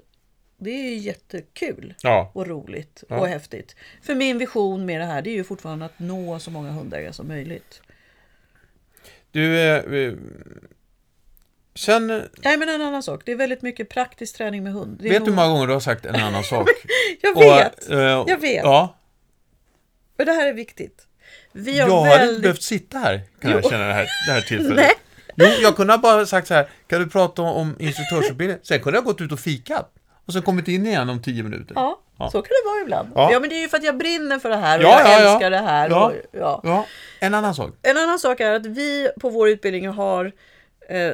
[0.58, 2.32] det är jättekul ja.
[2.34, 3.20] och roligt Ja.
[3.20, 3.76] och häftigt.
[4.02, 7.14] För min vision med det här det är ju fortfarande att nå så många hundägare
[7.14, 7.82] som möjligt.
[9.32, 10.14] Du, eh,
[11.76, 12.08] sen...
[12.38, 15.02] Nej men en annan sak, det är väldigt mycket praktisk träning med hund.
[15.02, 16.70] Vet du hur många gånger du har sagt en annan sak?
[17.22, 17.90] Jag vet!
[17.90, 18.64] eh, Jag vet.
[18.64, 18.96] Ja,
[20.20, 21.02] Och det här är viktigt.
[21.52, 22.42] Vi har jag hade inte väldigt...
[22.42, 23.70] behövt sitta här, kan jag Jo.
[23.70, 24.76] känna det här, det här tillfället.
[24.76, 24.94] Nej.
[25.36, 28.60] Jo, jag kunde ha bara sagt så här, kan du prata om, om instruktörsutbildning?
[28.64, 29.92] Sen kunde jag gått ut och fikat.
[30.26, 31.74] och sen kommit in igen om tio minuter.
[31.76, 32.30] Ja, Ja.
[32.32, 33.10] så kan det vara ibland.
[33.16, 33.32] Ja.
[33.32, 33.40] Ja.
[33.40, 35.22] men det är ju för att jag brinner för det här och Ja, jag ja,
[35.24, 35.32] ja.
[35.34, 35.90] älskar det här.
[35.90, 36.06] Ja.
[36.06, 36.62] Och, ja.
[36.64, 36.86] Ja,
[37.20, 37.74] en annan sak.
[37.82, 40.32] En annan sak är att vi på vår utbildning har
[40.90, 41.12] eh,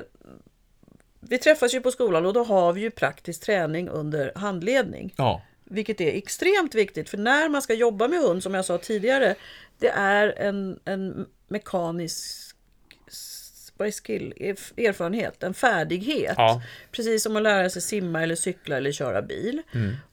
[1.31, 5.13] vi träffas ju på skolan och då har vi ju praktisk träning under handledning.
[5.17, 8.77] Ja, Vilket är extremt viktigt för när man ska jobba med hund som jag sa
[8.77, 9.35] tidigare.
[9.79, 12.47] Det är en, en mekanisk
[13.77, 14.33] vad är skill?
[14.37, 16.33] Erf- Erfarenhet, en färdighet.
[16.37, 16.61] Ja.
[16.91, 19.61] Precis som att lära sig simma eller cykla eller köra bil.
[19.71, 20.10] Och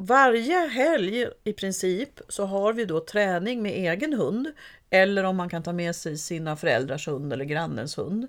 [0.00, 4.48] varje helg i princip så har vi då träning med egen hund.
[4.90, 8.26] Eller om man kan ta med sig sina föräldrars hund eller grannens hund.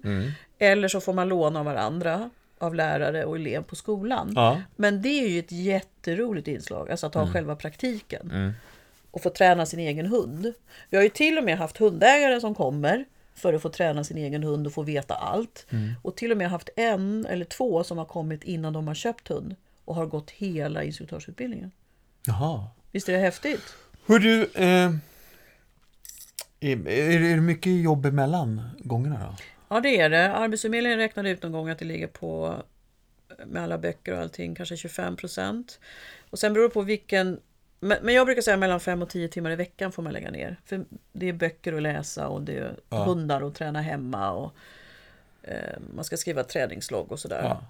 [0.58, 4.34] Eller så får man låna av varandra av lärare och elev på skolan.
[4.36, 4.62] Ja.
[4.76, 8.54] Men det är ju ett jätteroligt inslag, alltså att ha själva praktiken.
[9.12, 10.54] Och få träna sin egen hund.
[10.90, 13.06] Vi har ju till och med haft hundägare som kommer
[13.36, 15.66] för att få träna sin egen hund och få veta allt.
[16.04, 19.28] Och till och med haft en eller två som har kommit innan de har köpt
[19.28, 19.56] hund
[19.90, 21.72] och har gått hela instruktörsutbildningen.
[22.26, 22.68] Jaha.
[22.92, 23.76] Visst är det häftigt?
[24.08, 24.92] Hör du, eh,
[26.60, 29.36] är, är det mycket jobb emellan gångerna då?
[29.70, 30.34] Ja det är det.
[30.36, 32.64] Arbetsförmedlingen räknade ut någon gång att det ligger på
[33.46, 35.80] med alla böcker och allting kanske 25 procent.
[36.30, 37.40] Och sen beror det på vilken
[37.80, 40.32] men men jag brukar säga mellan 5 och 10 timmar i veckan får man lägga
[40.32, 40.60] ner.
[40.66, 43.04] För det är böcker att läsa och det är Ja.
[43.04, 44.54] hundar att träna hemma och
[45.44, 47.42] eh, man ska skriva träningslogg och sådär.
[47.44, 47.66] Ja.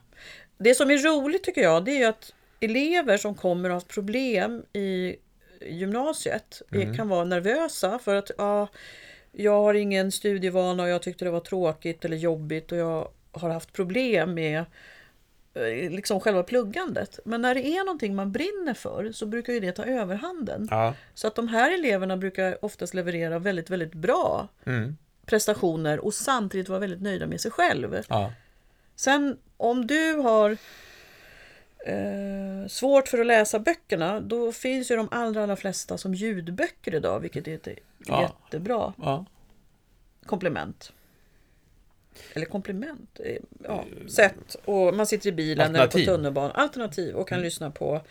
[0.60, 4.64] Det som är roligt tycker jag det är att elever som kommer och har problem
[4.74, 5.16] i
[5.62, 6.96] gymnasiet mm.
[6.96, 8.68] kan vara nervösa för att ja,
[9.32, 13.50] jag har ingen studievana och jag tyckte det var tråkigt eller jobbigt och jag har
[13.50, 14.66] haft problem med
[15.54, 17.20] eh, liksom själva pluggandet.
[17.26, 20.68] Men när det är någonting man brinner för så brukar ju det ta överhanden.
[20.72, 20.94] Ja.
[21.14, 24.98] Så att de här eleverna brukar oftast leverera väldigt, väldigt bra Mm.
[25.26, 28.04] prestationer och samtidigt vara väldigt nöjda med sig själv.
[28.10, 28.32] Ja.
[29.00, 30.58] Sen om du har
[31.86, 36.96] eh, svårt för att läsa böckerna, då finns ju de allra, allra flesta som ljudböcker
[36.96, 37.68] idag, vilket är ett
[38.06, 38.22] Ja.
[38.22, 39.26] jättebra Ja.
[40.26, 40.94] komplement.
[42.34, 44.56] Eller komplement, eh, ja, sätt.
[44.66, 48.02] Och man sitter i bilen eller på tunnelbanan, alternativ, och kan lyssna på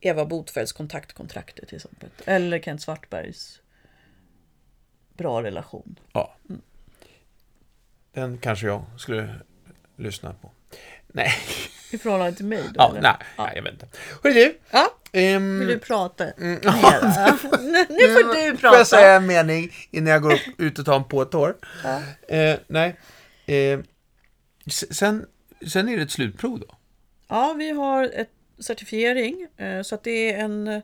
[0.00, 2.08] Eva Botfeldts Kontaktkontraktet till exempel.
[2.24, 3.60] Eller Kent Svartbergs
[5.14, 5.98] Bra relation.
[6.12, 6.36] ja.
[8.12, 9.34] Den kanske jag skulle
[10.00, 10.50] lyssna på.
[11.06, 11.32] Nej,
[11.90, 12.70] I förhållande till mig då?
[12.76, 13.00] ja, eller?
[13.02, 13.44] nej, Ja.
[13.44, 13.86] nej jag vet inte.
[14.22, 14.58] Hörru du.
[14.70, 16.54] Ja, ehm, vill du prata mm?
[16.62, 19.10] Nu får du Får jag säga prata.
[19.14, 21.56] en mening innan jag går upp, ut och tar en påtår?
[21.84, 22.02] Ja.
[22.36, 22.96] Eh, nej.
[23.46, 23.80] Eh,
[24.90, 25.26] sen,
[25.66, 26.76] sen är det ett slutprov då?
[27.28, 29.46] Ja, vi har ett certifiering.
[29.56, 30.82] eh, Så att det är en,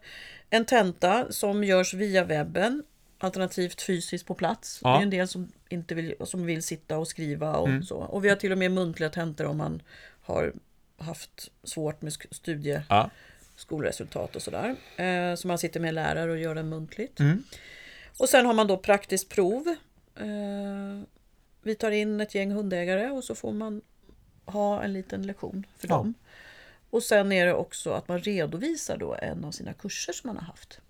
[0.51, 2.83] en tenta som görs via webben.
[3.19, 4.81] Alternativt fysiskt på plats.
[4.85, 4.91] Ja.
[4.91, 7.83] Det är en del som, inte vill, som vill sitta och skriva och Mm.
[7.83, 7.97] så.
[7.97, 9.83] Och vi har till och med muntliga tentor om man
[10.23, 10.53] har
[10.99, 13.11] haft svårt med studie, Ja.
[13.57, 14.77] skolresultat och sådär.
[14.97, 17.21] Eh, Så man sitter med lärare och gör den muntligt.
[17.21, 17.43] Mm.
[18.19, 19.67] Och sen har man då praktiskt prov.
[20.17, 21.03] Eh,
[21.63, 23.83] Vi tar in ett gäng hundägare och så får man
[24.45, 25.95] ha en liten lektion för Ja.
[25.97, 26.15] dem.
[26.91, 30.37] Och sen är det också att man redovisar då en av sina kurser som man
[30.37, 30.81] har haft.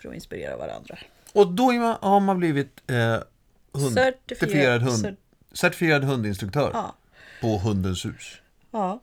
[0.00, 0.98] För att inspirera varandra.
[1.32, 2.96] Och då man, har man blivit eh,
[3.72, 5.16] hund, certifierad, hund, cer-
[5.52, 6.94] certifierad hundinstruktör Ja.
[7.40, 8.40] på Hundens hus.
[8.70, 9.00] ja.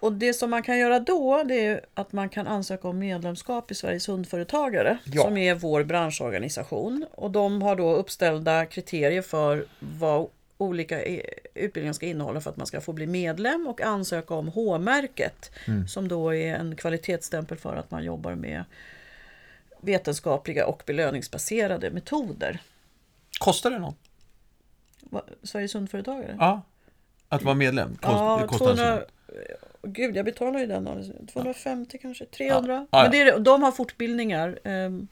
[0.00, 3.70] Och det som man kan göra då det är att man kan ansöka om medlemskap
[3.70, 5.22] i Sveriges hundföretagare Ja.
[5.22, 7.06] som är vår branschorganisation.
[7.12, 11.02] Och de har då uppställda kriterier för vad olika
[11.54, 15.50] utbildningar ska innehålla för att man ska få bli medlem och ansöka om H-märket
[15.88, 18.64] som då är en kvalitetsstämpel för att man jobbar med
[19.82, 22.62] vetenskapliga och belöningsbaserade metoder.
[23.38, 23.96] Kostar det något?
[25.00, 26.36] Va- Sveriges hundföretagare?
[26.40, 26.62] Ja.
[27.28, 27.88] Att vara medlem?
[27.96, 29.06] Kost, Ja, kostar en 200, summa.
[29.82, 30.88] Gud, jag betalar ju den.
[30.88, 31.12] alltså.
[31.32, 32.72] 250 kanske, 300.
[32.74, 32.86] Ja.
[32.90, 33.02] Ja, ja.
[33.02, 35.08] Men det är, de har fortbildningar ehm,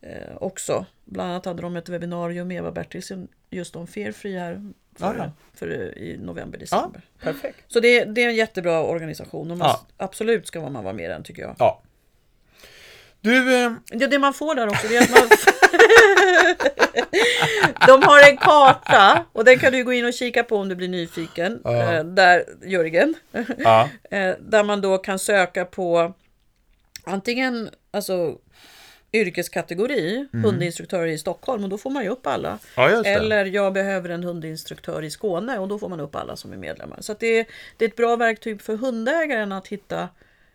[0.00, 0.86] eh, också.
[1.04, 5.14] Bland annat hade de ett webbinarium med Eva Bertilsson just om Fearfree här för, Ja,
[5.18, 5.30] ja.
[5.54, 7.00] för, i november, december.
[7.20, 7.58] Perfekt.
[7.72, 9.80] Så det, det är en jättebra organisation man, Ja.
[9.96, 11.56] absolut ska man vara med i den tycker jag.
[13.24, 13.30] Ja.
[13.30, 15.28] Du, eh, Det, det man får där också det är att man...
[17.86, 20.74] De har en karta och den kan du gå in och kika på om du
[20.74, 21.60] blir nyfiken.
[21.64, 21.92] Ja.
[21.94, 23.14] Eh, Där, Jörgen.
[23.58, 23.88] ja.
[24.10, 26.12] Eh, Där man då kan söka på
[27.04, 28.38] antingen alltså,
[29.12, 32.58] yrkeskategori, hundinstruktör i Stockholm och då får man ju upp alla.
[32.76, 33.04] ja.
[33.04, 36.56] Eller jag behöver en hundinstruktör i Skåne och då får man upp alla som är
[36.56, 36.98] medlemmar.
[37.00, 40.08] Så det, är, det är ett bra verktyg för hundägaren att hitta,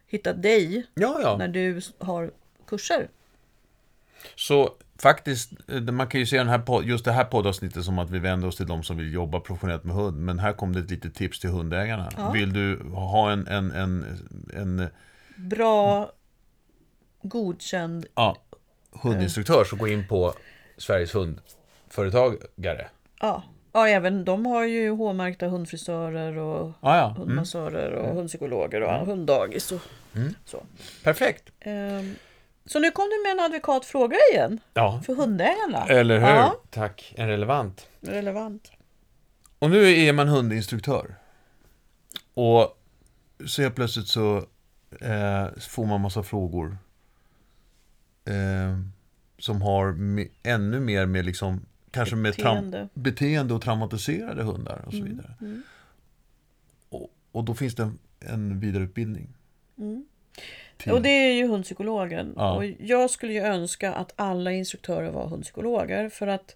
[0.07, 1.37] hitta dig Ja, ja.
[1.37, 2.31] när du har
[2.69, 3.07] kurser.
[4.35, 8.09] Så faktiskt, eh, man kan ju se den här, just det här poddavsnittet som att
[8.09, 10.17] vi vänder oss till de som vill jobba professionellt med hund.
[10.17, 12.09] Men här kom det ett litet tips till hundägarna.
[12.17, 12.31] Ja.
[12.31, 14.05] Vill du ha en, en, en,
[14.53, 14.87] en
[15.35, 16.11] Bra,
[17.21, 18.05] godkänd.
[18.15, 18.37] ja,
[18.91, 20.33] hundinstruktör så gå in på
[20.77, 22.87] Sveriges hundföretagare.
[23.21, 23.43] Ja.
[23.73, 27.05] ja, även de har ju H-märkta hundfrisörer och Ja, ja.
[27.09, 27.17] Mm.
[27.27, 29.81] hundmassörer och hundpsykologer och hunddagis och
[30.45, 30.63] så.
[31.03, 31.49] Perfekt.
[31.59, 32.15] Ehm,
[32.71, 35.85] Så nu kom du med en advokat fråga igen Ja, för hundägarna.
[35.87, 36.27] eller hur?
[36.27, 37.87] Ja, Tack, en relevant.
[38.01, 38.71] relevant.
[39.59, 41.15] Och nu är man hundinstruktör.
[42.33, 42.77] Och
[43.47, 44.37] så helt plötsligt så
[45.01, 46.77] eh, får man massa frågor.
[48.25, 48.79] Eh,
[49.37, 52.77] som har me- ännu mer med liksom, kanske med Beteende.
[52.77, 55.33] traum- beteende och traumatiserade hundar och så vidare.
[55.41, 55.63] mm.
[56.89, 59.27] Och, och då finns det en, en vidareutbildning.
[59.77, 60.05] Mm.
[60.83, 62.33] Till- Och det är ju hundpsykologen.
[62.35, 62.55] Ja.
[62.55, 66.09] Och jag skulle ju önska att alla instruktörer var hundpsykologer.
[66.09, 66.55] För att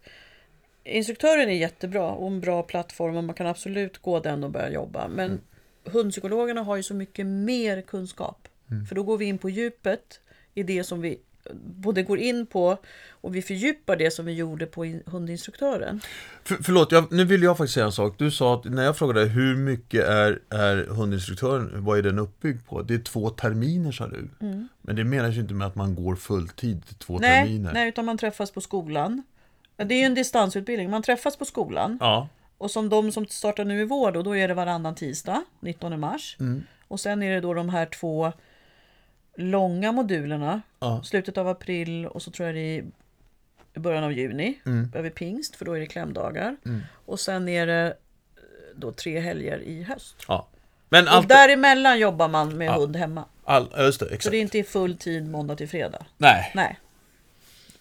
[0.83, 4.69] instruktören är jättebra och en bra plattform och man kan absolut gå den och börja
[4.69, 5.07] jobba.
[5.07, 5.41] Men Mm.
[5.83, 8.47] hundpsykologerna har ju så mycket mer kunskap.
[8.71, 8.85] Mm.
[8.85, 10.19] För då går vi in på djupet
[10.53, 11.19] i det som vi
[11.53, 12.77] både går in på
[13.11, 16.01] och vi fördjupar det som vi gjorde på in- hundinstruktören.
[16.43, 18.15] För, förlåt, jag, nu vill jag faktiskt säga en sak.
[18.17, 22.65] Du sa att när jag frågade hur mycket är, är hundinstruktören, vad är den uppbyggd
[22.67, 22.81] på?
[22.81, 24.29] Det är två terminer sa du.
[24.81, 27.21] Men det menas ju inte med att man går fulltid två Mm.
[27.29, 27.73] Nej, terminer.
[27.73, 29.23] nej, utan man träffas på skolan.
[29.77, 30.89] Det är ju en distansutbildning.
[30.89, 31.97] Man träffas på skolan.
[32.01, 32.27] Ja,
[32.57, 35.99] Och som de som startar nu i vår då, då är det varannan tisdag, 19
[35.99, 36.37] mars.
[36.39, 36.63] Mm.
[36.87, 38.31] Och sen är det då de här två
[39.35, 41.01] långa modulerna, Ja.
[41.03, 42.83] slutet av april och så tror jag det är
[43.75, 44.91] i början av juni, Mm.
[44.95, 46.57] över pingst, för då är det klämdagar.
[47.05, 48.41] Och sen är det eh,
[48.75, 50.15] då tre helger i höst.
[50.27, 50.47] ja.
[50.89, 51.29] Men Och allt...
[51.29, 52.73] däremellan jobbar man med Ja.
[52.77, 53.25] hund hemma.
[53.43, 54.31] All, just det, Så exakt.
[54.31, 56.05] det är inte i full tid måndag till fredag.
[56.17, 56.79] Nej, Nej.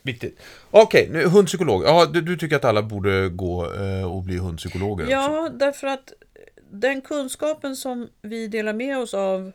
[0.02, 0.40] viktigt.
[0.70, 1.82] Okej, nu hundpsykolog.
[1.84, 5.12] Ja, du, du tycker att alla borde gå eh, och bli hundpsykologer också?
[5.12, 6.12] Ja, därför att
[6.70, 9.52] den kunskapen som vi delar med oss av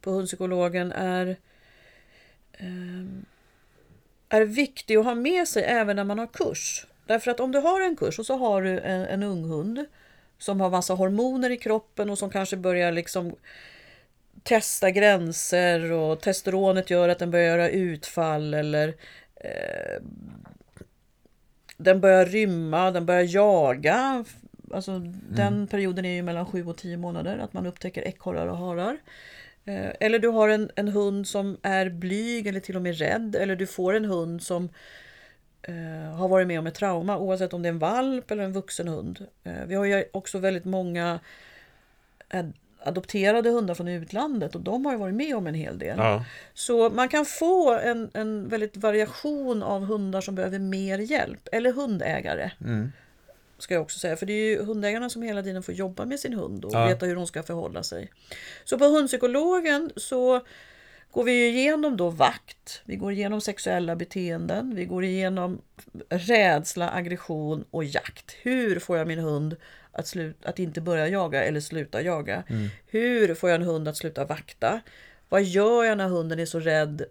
[0.00, 1.36] på hundpsykologen är,
[2.52, 3.24] ehm,
[4.28, 6.86] är viktig att ha med sig även när man har kurs.
[7.06, 9.86] Därför att om du har en kurs och så har du en, en ung hund
[10.38, 13.36] som har massa hormoner i kroppen och som kanske börjar liksom
[14.42, 18.88] testa gränser och testosteronet gör att den börjar göra utfall eller
[19.36, 20.02] eh,
[21.76, 24.24] den börjar rymma, den börjar jaga.
[24.72, 28.56] Alltså, Den perioden är ju mellan 7 och 10 månader, att man upptäcker ekorrar och
[28.56, 28.96] harar.
[29.64, 33.36] Eh, Eller du har en, en hund som är blyg eller till och med rädd.
[33.36, 34.68] Eller du får en hund som
[35.62, 38.52] eh, har varit med om ett trauma, oavsett om det är en valp eller en
[38.52, 39.26] vuxen hund.
[39.44, 41.20] Eh, vi har ju också väldigt många
[42.28, 45.98] ad- adopterade hundar från utlandet och de har ju varit med om en hel del.
[45.98, 46.24] Ja.
[46.54, 51.48] Så man kan få en, en väldigt variation av hundar som behöver mer hjälp.
[51.52, 52.50] Eller hundägare.
[52.60, 52.92] Mm.
[53.62, 54.16] Ska jag också säga.
[54.16, 56.86] För det är ju hundägarna som hela tiden får jobba med sin hund och Ja.
[56.86, 58.10] veta hur de ska förhålla sig.
[58.64, 60.40] Så på hundpsykologen så
[61.10, 62.82] går vi ju igenom då vakt.
[62.84, 64.74] Vi går igenom sexuella beteenden.
[64.74, 65.60] Vi går igenom
[66.08, 68.36] rädsla, aggression och jakt.
[68.42, 69.56] Hur får jag min hund
[69.92, 72.42] att, slut, att inte börja jaga eller sluta jaga?
[72.86, 74.80] Hur får jag en hund att sluta vakta?
[75.28, 77.04] Vad gör jag när hunden är så rädd?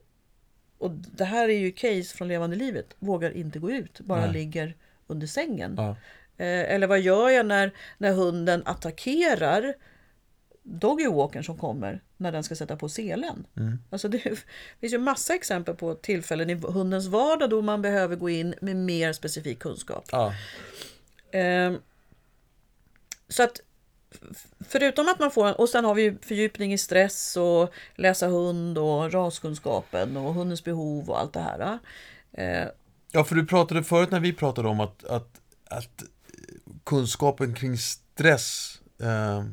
[0.77, 2.95] Och det här är ju case från levande livet.
[2.99, 4.33] Vågar inte gå ut, bara Nej.
[4.33, 4.75] ligger
[5.07, 5.73] under sängen.
[5.77, 5.95] Ja.
[6.39, 9.73] Eh, Eller vad gör jag när, när hunden attackerar
[10.63, 13.45] doggywalkern som kommer när den ska sätta på selen?
[13.89, 14.19] Alltså det
[14.79, 18.75] finns ju massa exempel på tillfällen i hundens vardag då man behöver gå in med
[18.75, 20.05] mer specifik kunskap.
[20.11, 20.33] Ja.
[21.39, 21.73] Eh,
[23.27, 23.61] så att
[24.67, 28.27] förutom att man får en, och sen har vi ju fördjupning i stress och läsa
[28.27, 31.79] hund och raskunskapen och hundens behov och allt det här.
[32.31, 32.67] Eh,
[33.11, 36.03] ja, för du pratade förut när vi pratade om att, att, att
[36.83, 39.43] kunskapen kring stress eh,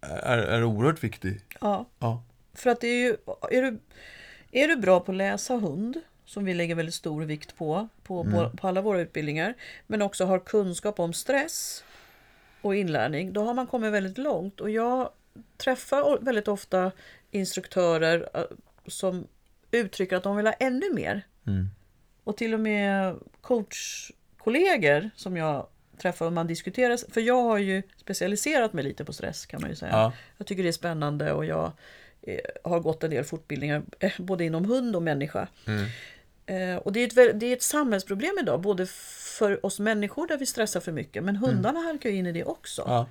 [0.00, 1.40] är, är oerhört viktig.
[1.60, 1.86] ja.
[1.98, 2.22] Ja.
[2.54, 3.16] För att det är ju,
[3.50, 3.78] är du,
[4.50, 8.24] är du bra på att läsa hund, som vi lägger väldigt stor vikt på, på,
[8.24, 9.54] på, på alla våra utbildningar,
[9.86, 11.84] men också har kunskap om stress
[12.62, 14.60] och inlärning, då har man kommit väldigt långt.
[14.60, 15.10] Och jag
[15.56, 16.92] träffar väldigt ofta
[17.30, 18.42] instruktörer eh,
[18.86, 19.26] som
[19.70, 21.26] uttrycker att de vill ha ännu mer.
[21.46, 21.66] Mm.
[22.24, 23.16] Och till och med
[24.46, 25.66] coachkollegor som jag
[25.98, 29.70] träffar och man diskuterar, för jag har ju specialiserat mig lite på stress kan man
[29.70, 29.92] ju säga.
[29.92, 30.12] Ja.
[30.38, 31.72] Jag tycker det är spännande och jag
[32.22, 35.48] eh, har gått en del fortbildningar eh, både inom hund och människa.
[35.66, 35.86] Mm.
[36.46, 38.86] Eh, och det är, ett, det är ett samhällsproblem idag, både
[39.38, 42.44] för oss människor där vi stressar för mycket, men hundarna halkar ju in i det
[42.44, 42.82] också.
[42.86, 43.06] Ja.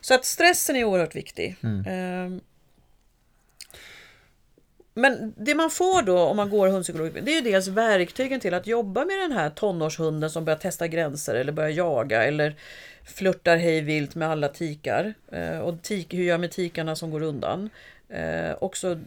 [0.00, 1.56] Så att stressen är oerhört viktig.
[1.62, 2.40] Mm.
[4.98, 8.54] Men det man får då om man går hundpsykologutbildning, det är ju dels verktygen till
[8.54, 12.54] att jobba med den här tonårshunden som börjar testa gränser eller börjar jaga eller
[13.04, 15.14] flörtar hej vilt med alla tikar.
[15.32, 17.70] Eh, och tik, hur gör jag med tikarna som går undan?
[18.08, 18.98] Eh, också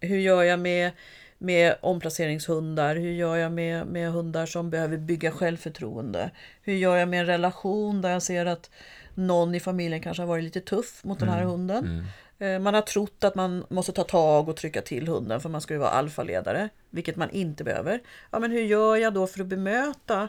[0.00, 0.90] hur gör jag med,
[1.38, 2.96] med omplaceringshundar?
[2.96, 6.30] Hur gör jag med, med hundar som behöver bygga självförtroende?
[6.62, 8.70] Hur gör jag med en relation där jag ser att
[9.14, 12.06] någon i familjen kanske har varit lite tuff mot den här hunden?
[12.42, 15.60] Eh, man har trott att man måste ta tag och trycka till hunden för man
[15.60, 18.00] ska ju vara alfaledare, vilket man inte behöver.
[18.30, 20.28] Ja, men hur gör jag då för att bemöta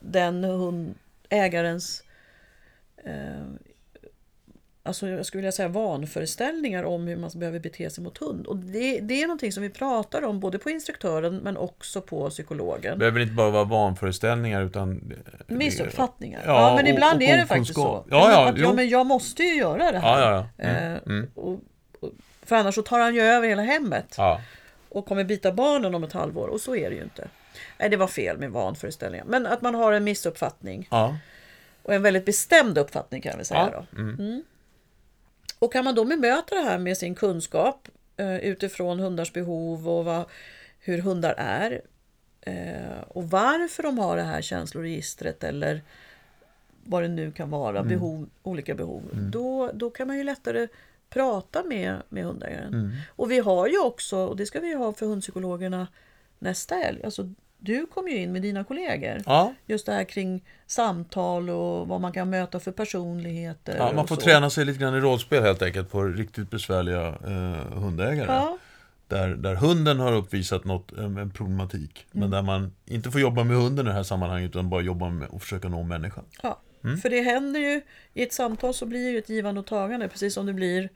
[0.00, 0.94] den hund,
[1.28, 2.02] ägarens
[3.04, 3.44] eh,
[4.88, 8.46] alltså jag skulle vilja säga vanföreställningar om hur man behöver bete sig mot hund.
[8.46, 12.30] Och det, det är någonting som vi pratar om både på instruktören men också på
[12.30, 12.92] psykologen.
[12.92, 15.12] Det behöver inte bara vara vanföreställningar utan...
[15.46, 16.42] Missuppfattningar.
[16.46, 18.04] Ja, Ja, men och- ibland och är det faktiskt så.
[18.10, 20.20] Ja, ja, att, ja, men jag måste ju göra det här.
[20.20, 20.64] Ja, ja.
[20.64, 21.30] Mm, Eh, mm.
[21.34, 21.52] Och,
[22.00, 22.10] och,
[22.42, 24.14] för annars så tar han ju över hela hemmet
[24.88, 26.48] och kommer bita barnen om ett halvår.
[26.48, 27.28] Och så är det ju inte.
[27.78, 29.24] Nej, det var fel med vanföreställningar.
[29.28, 30.88] Men att man har en missuppfattning.
[31.82, 33.98] Och en väldigt bestämd uppfattning kan vi säga då.
[34.00, 34.42] Mm.
[35.58, 40.04] Och kan man då bemöta det här med sin kunskap eh, utifrån hundars behov och
[40.04, 40.24] vad,
[40.80, 41.82] hur hundar är
[42.40, 45.82] eh, och varför de har det här känsloregistret eller
[46.84, 50.68] vad det nu kan vara, behov, olika behov, då, då kan man ju lättare
[51.10, 52.72] prata med, med hundägaren.
[53.08, 55.88] Och vi har ju också, och det ska vi ha för hundpsykologerna
[56.38, 59.22] nästa helg, alltså du kom ju in med dina kollegor.
[59.26, 59.54] Ja.
[59.66, 63.76] Just det här kring samtal och vad man kan möta för personligheter.
[63.76, 64.20] ja, man får så.
[64.20, 68.32] träna sig lite grann i rollspel helt enkelt på riktigt besvärliga eh, hundägare.
[68.32, 68.58] Ja,
[69.08, 72.06] Där, där hunden har uppvisat något, en, en problematik.
[72.12, 72.20] Mm.
[72.20, 75.08] Men där man inte får jobba med hunden i det här sammanhanget utan bara jobba
[75.08, 76.24] med och försöka nå människan.
[76.42, 76.60] ja.
[76.84, 76.98] Mm.
[76.98, 77.80] för det händer ju
[78.14, 80.88] i ett samtal så blir det ju ett givande och tagande precis som det blir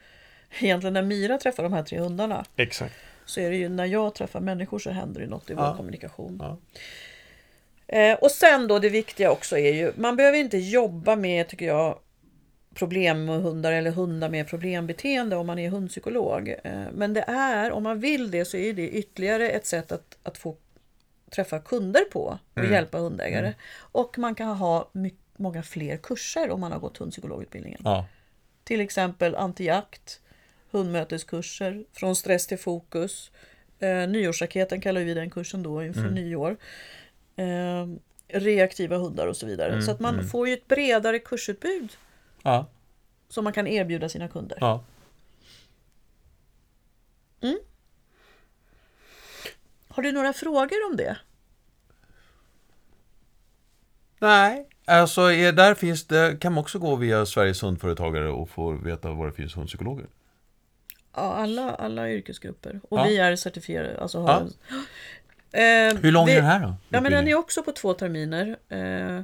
[0.60, 2.44] egentligen när Mira träffar de här tre hundarna.
[2.56, 2.94] Exakt.
[3.32, 5.76] Så är det ju när jag träffar människor så händer det något i vår Ja.
[5.76, 6.38] kommunikation.
[6.42, 6.58] Ja.
[7.96, 11.66] Eh, och sen då det viktiga också är ju, man behöver inte jobba med, tycker
[11.66, 11.98] jag,
[12.74, 16.48] problem med hundar eller hundar med problembeteende om man är hundpsykolog.
[16.48, 20.18] Eh, men det är, om man vill det så är det ytterligare ett sätt att,
[20.22, 20.56] att få
[21.30, 23.54] träffa kunder på och hjälpa hundägare.
[23.76, 27.80] Och man kan ha mycket, många fler kurser om man har gått hundpsykologutbildningen.
[27.84, 28.06] Ja.
[28.64, 30.20] Till exempel antijakt,
[30.72, 33.30] hundmöteskurser, från stress till fokus.
[33.78, 36.56] Eh, nyårsraketen kallar vi den kursen då inför nyår.
[37.36, 37.86] Eh,
[38.28, 39.82] reaktiva hundar och så vidare.
[39.82, 41.92] Så att man får ju ett bredare kursutbud
[42.42, 42.66] Ja.
[43.28, 44.58] som man kan erbjuda sina kunder.
[44.60, 44.84] ja.
[49.88, 51.16] Har du några frågor om det?
[54.18, 54.68] Nej.
[54.84, 59.10] Alltså, är, där finns det, kan man också gå via Sveriges hundföretagare och få veta
[59.12, 60.06] var det finns hundpsykologer.
[61.14, 62.80] Ja, alla, alla yrkesgrupper.
[62.88, 63.04] Och Ja.
[63.04, 64.00] vi är certifierade.
[64.00, 64.40] Alltså har Ja.
[64.40, 64.52] en-
[65.54, 66.74] Eh, Hur lång vi- är den här då?
[66.88, 68.56] Ja, men den är också på två terminer.
[68.68, 69.20] Eh,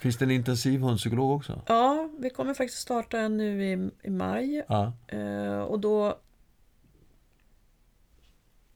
[0.00, 1.62] Finns det en intensiv hundpsykolog också?
[1.66, 4.64] ja, vi kommer faktiskt starta en nu i, i maj.
[4.68, 4.92] Ja.
[5.08, 6.18] Eh, och då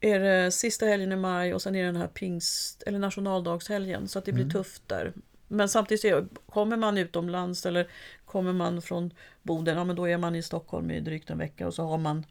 [0.01, 4.09] är det sista helgen i maj och sen är det den här pingst eller nationaldagshelgen
[4.09, 5.12] så att det blir tufft där.
[5.48, 7.87] Men samtidigt är, kommer man utomlands eller
[8.25, 9.11] kommer man från
[9.42, 11.98] Boden, ja men då är man i Stockholm i drygt en vecka och så har
[11.98, 12.25] man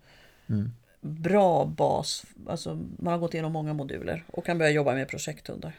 [1.02, 2.26] bra bas.
[2.48, 5.74] Alltså man har gått igenom många moduler och kan börja jobba med projekthundar.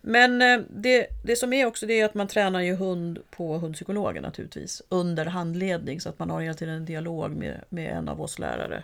[0.00, 3.58] Men eh, det, det som är också det är att man tränar ju hund på
[3.58, 8.08] hundpsykologen naturligtvis under handledning så att man har hela tiden en dialog med, med en
[8.08, 8.82] av oss lärare.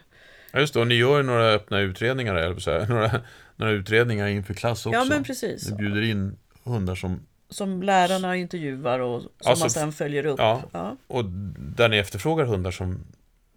[0.53, 0.81] Ja, just det.
[0.81, 3.11] Och ni gör några öppna utredningar, eller så här, några,
[3.57, 4.99] några utredningar inför klass också.
[4.99, 5.71] Ja men precis.
[5.71, 10.39] Ni bjuder in hundar som, Som lärarna intervjuar och som Alltså, man sen följer upp.
[10.39, 10.63] ja.
[10.73, 10.97] Ja.
[11.07, 11.25] och
[11.59, 13.05] där ni efterfrågar hundar som,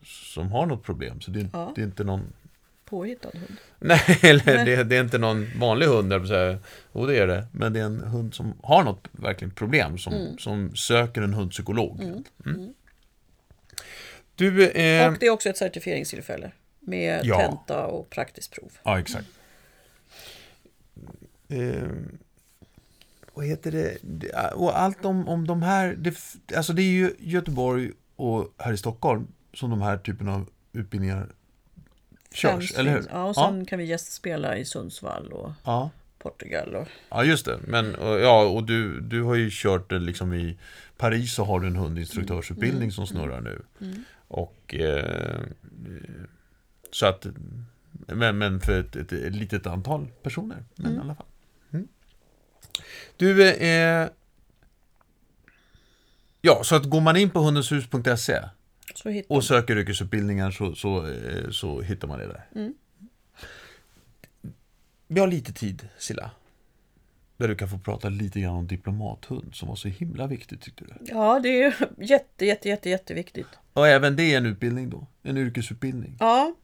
[0.05, 1.21] som har något problem.
[1.21, 1.71] Så det, Ja.
[1.75, 2.33] det är inte någon
[2.85, 3.57] Påhittad hund.
[3.79, 6.57] Nej, eller Det, det är inte någon vanlig hund, så här.
[6.93, 7.47] Jo, det är det.
[7.51, 10.37] Men det är en hund som har något verkligen problem, som, Mm.
[10.37, 12.01] som söker en hundpsykolog.
[12.45, 12.73] Mm.
[14.35, 16.51] Du, eh, Och det är också ett certifieringstillfälle.
[16.79, 17.37] Med Ja.
[17.39, 18.71] tenta och praktiskt prov.
[18.83, 19.27] ja exakt.
[21.47, 21.89] Eh,
[23.33, 23.97] vad heter det?
[24.53, 26.15] Och allt om, om de här, det,
[26.55, 31.27] alltså det är ju Göteborg och här i Stockholm som de här typen av utbildningar
[32.33, 33.05] körs, eller hur?
[33.11, 35.89] Ja, och sen kan vi gästspela i Sundsvall och ja.
[36.17, 36.75] Portugal.
[36.75, 37.59] Och, Ja, just det.
[37.67, 40.57] Men, och, ja, och du, du har ju kört det liksom i
[40.97, 43.61] Paris så har du en hundinstruktörsutbildning som snurrar nu.
[44.27, 45.41] Och eh,
[46.91, 47.25] så att
[47.89, 50.63] men, men för ett, ett, ett litet antal personer.
[50.75, 51.25] Men i alla fall.
[51.71, 51.87] Mm.
[53.17, 54.09] Du, eh,
[56.41, 58.39] ja, så att går man in på hundenshus.se
[59.27, 62.45] Och söker yrkesutbildningar så, så, eh, så hittar man det där.
[62.55, 62.73] Mm.
[65.07, 66.31] Vi har lite tid, Silla.
[67.37, 70.83] Där du kan få prata lite grann om diplomathund som var så himla viktigt tyckte
[70.83, 70.93] du.
[71.01, 73.47] Ja, det är jätte, jätte, jätte, jätteviktigt.
[73.73, 75.07] Och även det är en utbildning då.
[75.23, 76.17] En yrkesutbildning.
[76.19, 76.55] Ja,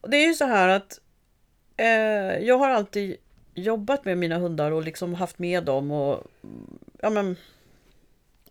[0.00, 1.00] och det är ju så här att
[1.76, 1.86] eh,
[2.46, 3.16] jag har alltid
[3.54, 6.24] jobbat med mina hundar och liksom haft med dem och
[7.00, 7.36] ja men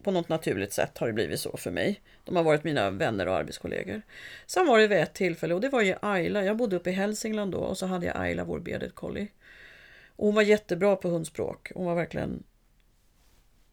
[0.02, 2.02] på något naturligt sätt har det blivit så för mig.
[2.24, 4.02] De har varit mina vänner och arbetskollegor.
[4.46, 6.44] Sen var det vid ett tillfälle och det var ju Ayla.
[6.44, 9.28] Jag bodde uppe i Hälsingland då och så hade jag Ayla, vår bearded collie.
[10.16, 11.72] Och hon var jättebra på hundspråk.
[11.76, 12.44] Hon var verkligen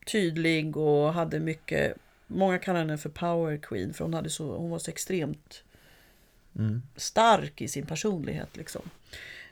[0.07, 1.97] tydlig och hade mycket
[2.31, 5.63] Många kallar henne för power queen för hon, hade så, hon var så extremt
[6.59, 6.83] Mm.
[6.97, 8.57] stark i sin personlighet.
[8.57, 8.91] Liksom.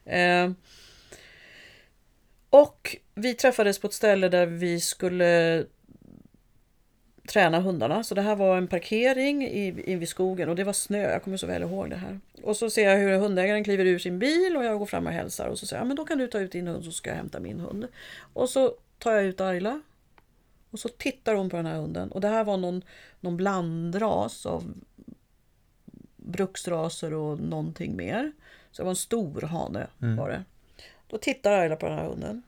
[0.05, 0.51] Eh,
[2.51, 5.65] och vi träffades på ett ställe där vi skulle
[7.27, 8.05] träna hundarna.
[8.05, 10.99] Så det här var en parkering i- in vid skogen och det var snö.
[11.11, 12.21] Jag kommer så väl ihåg det här.
[12.43, 15.13] Och så ser jag hur hundägaren kliver ur sin bil och jag går fram och
[15.13, 16.93] hälsar och så säger jag, "Ja, men då kan du ta ut din hund så
[16.93, 17.87] ska jag hämta min hund.
[18.33, 19.81] Och så tar jag ut Ayla
[20.71, 22.13] och så tittar hon på den här hunden.
[22.13, 22.83] Och det här var någon,
[23.21, 24.75] någon blandras av
[26.17, 28.33] bruksraser och någonting mer.
[28.73, 30.45] Så det var en stor hane var det.
[31.09, 32.43] Då tittar Ayla på den här hunden.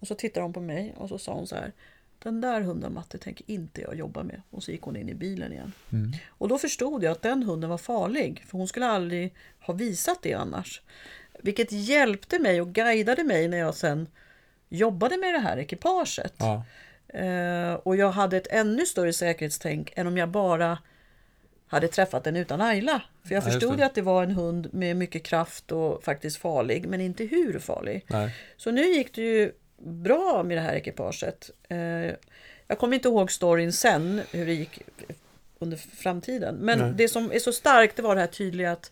[0.00, 1.72] Och så tittar hon på mig och så sa hon så här.
[2.24, 4.42] Den där hunden Matte tänker inte jag jobba med.
[4.50, 5.72] Och så gick hon in i bilen igen.
[6.28, 8.44] Och då förstod jag att den hunden var farlig.
[8.48, 10.82] För hon skulle aldrig ha visat det annars.
[11.42, 14.06] Vilket hjälpte mig och guidade mig när jag sen
[14.68, 16.34] jobbade med det här ekipaget.
[16.38, 16.64] Ja.
[17.18, 20.78] Eh, och jag hade ett ännu större säkerhetstänk än om jag bara
[21.66, 23.02] hade träffat den utan Ayla.
[23.22, 23.76] För jag Ja, förstod det.
[23.78, 27.58] ju att det var en hund med mycket kraft och faktiskt farlig, men inte hur
[27.58, 28.04] farlig.
[28.08, 28.34] Nej.
[28.56, 29.52] Så nu gick det ju
[29.84, 31.50] bra med det här ekipaget.
[31.68, 31.78] Eh,
[32.66, 34.82] jag kommer inte ihåg storyn sen, hur det gick
[35.58, 36.54] under framtiden.
[36.54, 36.92] Men Nej.
[36.96, 38.90] det som är så starkt, det var det här tydliga att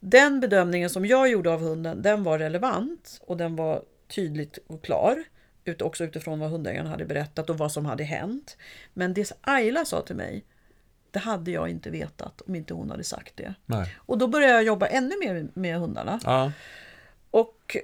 [0.00, 4.84] den bedömningen som jag gjorde av hunden, den var relevant och den var tydligt och
[4.84, 5.24] klar.
[5.64, 8.56] Ut, också utifrån vad hundägaren hade berättat och vad som hade hänt.
[8.94, 10.44] Men det Ayla sa till mig,
[11.10, 13.54] det hade jag inte vetat om inte hon hade sagt det.
[13.66, 13.96] Nej.
[13.98, 16.20] Och då började jag jobba ännu mer med hundarna.
[16.24, 16.52] Ja.
[17.30, 17.76] Och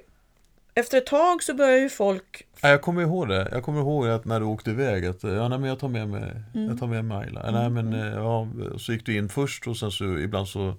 [0.75, 3.49] efter ett tag så börjar ju folk Ja, Jag kommer ihåg det.
[3.51, 6.09] Jag kommer ihåg att när du åkte iväg att ja, nej, men jag tar med
[6.09, 6.67] mig, Mm.
[6.69, 7.51] jag tar med mig Ayla.
[7.51, 8.47] Nej, men eh, ja,
[8.77, 10.73] så gick du in först och sen så ibland så,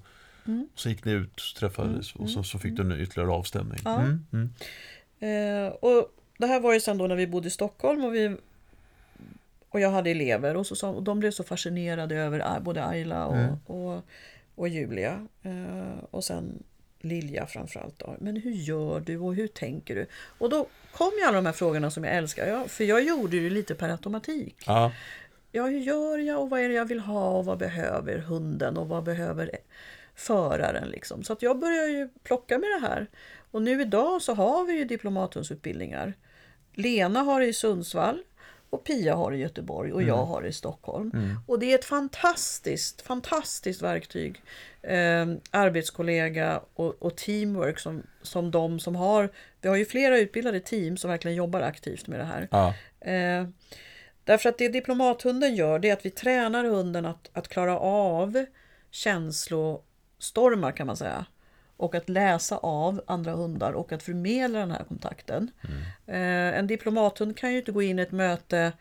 [0.47, 0.67] Mm.
[0.75, 3.79] så gick ni ut, träffades och så, så fick du en ytterligare avstämning.
[3.85, 4.01] Ja.
[4.01, 4.25] Mm.
[4.33, 5.65] Mm.
[5.67, 8.37] Eh, och det här var ju sen då när vi bodde i Stockholm och, vi,
[9.69, 13.25] och jag hade elever och, så, sa- och de blev så fascinerade över både Ayla
[13.27, 13.55] och, Mm.
[13.65, 14.01] och,
[14.55, 15.27] och Julia.
[15.43, 16.63] Eh, och sen
[17.07, 17.99] Lilja framförallt.
[17.99, 18.15] Då.
[18.19, 20.05] Men hur gör du och hur tänker du?
[20.37, 22.47] Och då kom ju alla de här frågorna som jag älskar.
[22.47, 24.55] Ja, för jag gjorde det lite per automatik.
[24.65, 24.91] Ja.
[25.51, 28.77] Ja, hur gör jag och vad är det jag vill ha och vad behöver hunden
[28.77, 29.51] och vad behöver
[30.15, 31.23] föraren liksom.
[31.23, 33.07] Så att jag börjar ju plocka med det här.
[33.51, 36.13] Och nu idag så har vi ju diplomathundsutbildningar.
[36.73, 38.23] Lena har det i Sundsvall
[38.69, 41.11] och Pia har det i Göteborg och jag har det i Stockholm.
[41.47, 44.41] Och det är ett fantastiskt, fantastiskt verktyg.
[44.87, 49.29] Eh, arbetskollega och, och teamwork som, som de som har.
[49.61, 52.47] Vi har ju flera utbildade team som verkligen jobbar aktivt med det här.
[52.51, 52.73] Ja.
[53.11, 53.47] Eh,
[54.23, 58.45] därför att det diplomathunden gör det är att vi tränar hunden att, att klara av
[58.91, 61.25] känslostormar kan man säga.
[61.77, 65.51] Och att läsa av andra hundar och att förmedla den här kontakten.
[66.05, 68.71] Eh, en diplomathund kan ju inte gå in i ett möte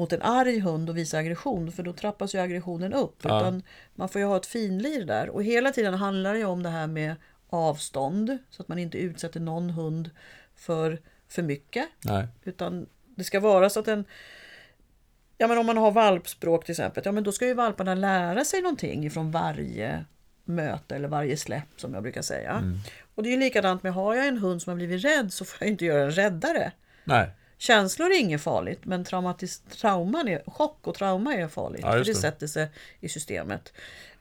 [0.00, 3.16] mot en arg hund och visa aggression för då trappas ju aggressionen upp.
[3.22, 3.40] Ja.
[3.40, 3.62] Utan
[3.94, 5.28] man får ju ha ett finlir där.
[5.28, 7.14] Och hela tiden handlar det ju om det här med
[7.48, 10.10] avstånd så att man inte utsätter någon hund
[10.56, 11.88] för för mycket.
[12.04, 12.26] Nej.
[12.44, 14.04] Utan det ska vara så att en...
[15.38, 18.44] Ja men om man har valpspråk till exempel, ja men då ska ju valparna lära
[18.44, 20.04] sig någonting ifrån varje
[20.44, 22.62] möte eller varje släpp som jag brukar säga.
[23.14, 25.44] Och det är ju likadant med, har jag en hund som har blivit rädd så
[25.44, 26.72] får jag inte göra en räddare.
[27.04, 27.30] Nej.
[27.60, 31.80] Känslor är inget farligt, men trauman är, chock och trauma är farligt.
[31.84, 32.20] Ja, för just det det.
[32.20, 32.68] sätter sig
[33.00, 33.72] i systemet.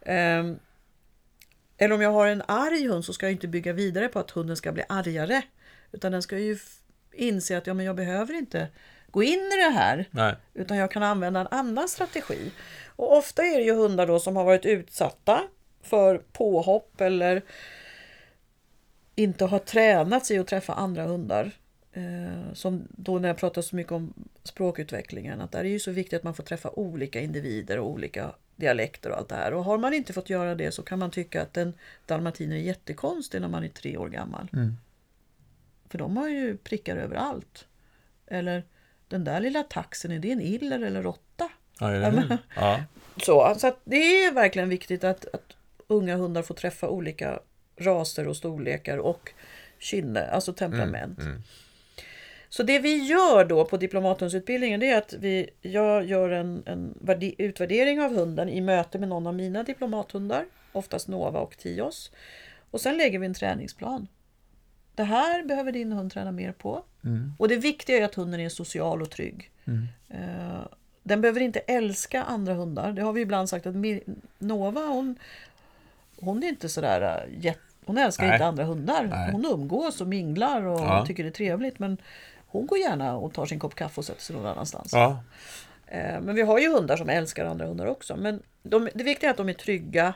[0.01, 0.59] Ehm,
[1.77, 4.31] eller om jag har en arg hund så ska jag inte bygga vidare på att
[4.31, 5.41] hunden ska bli argare.
[5.91, 6.57] Utan den ska ju
[7.13, 8.67] inse att ja, men jag behöver inte
[9.11, 10.05] gå in i det här.
[10.11, 10.35] Nej.
[10.53, 12.51] Utan jag kan använda en annan strategi.
[12.95, 15.43] Och ofta är det ju hundar då som har varit utsatta
[15.83, 17.41] för påhopp eller
[19.15, 21.51] inte har tränats i att träffa andra hundar.
[21.93, 24.13] Eh, som då när jag pratar så mycket om
[24.43, 28.31] språkutvecklingen, att där är ju så viktigt att man får träffa olika individer och olika
[28.55, 29.53] dialekter och allt det här.
[29.53, 31.73] Och har man inte fått göra det så kan man tycka att en
[32.05, 34.49] dalmatiner är jättekonstig när man är tre år gammal.
[34.53, 34.77] Mm.
[35.89, 37.67] För de har ju prickar överallt.
[38.27, 38.63] Eller
[39.07, 41.49] den där lilla taxen, är det en iller eller råtta?
[41.79, 42.83] Ja, det Ja, ja.
[43.17, 45.55] Så, så att det är verkligen viktigt att, att
[45.87, 47.39] unga hundar får träffa olika
[47.77, 49.33] raser och storlekar och
[49.79, 51.19] kynne, alltså temperament.
[51.19, 51.41] Mm.
[52.49, 56.97] Så det vi gör då på diplomathundsutbildningen det är att vi, jag gör en, en
[57.01, 62.11] värde- utvärdering av hunden i möte med någon av mina diplomathundar, oftast Nova och Tios.
[62.71, 64.07] Och sen lägger vi en träningsplan.
[64.95, 66.83] Det här behöver din hund träna mer på.
[67.03, 67.33] Mm.
[67.39, 69.51] Och det viktiga är att hunden är social och trygg.
[70.09, 70.61] Eh,
[71.03, 72.91] Den behöver inte älska andra hundar.
[72.91, 73.75] Det har vi ibland sagt att
[74.39, 75.15] Nova hon,
[76.19, 78.35] hon är inte sådär eh, jätte hon älskar Nej.
[78.35, 79.07] inte andra hundar.
[79.11, 79.31] Nej.
[79.31, 81.05] Hon umgås och minglar och Ja.
[81.05, 81.79] tycker det är trevligt.
[81.79, 81.97] Men
[82.51, 84.89] hon går gärna och tar sin kopp kaffe och sätter sig någon annanstans.
[84.93, 85.23] Ja.
[85.87, 88.15] Eh, Men vi har ju hundar som älskar andra hundar också.
[88.15, 90.13] Men de, det viktiga är att de är trygga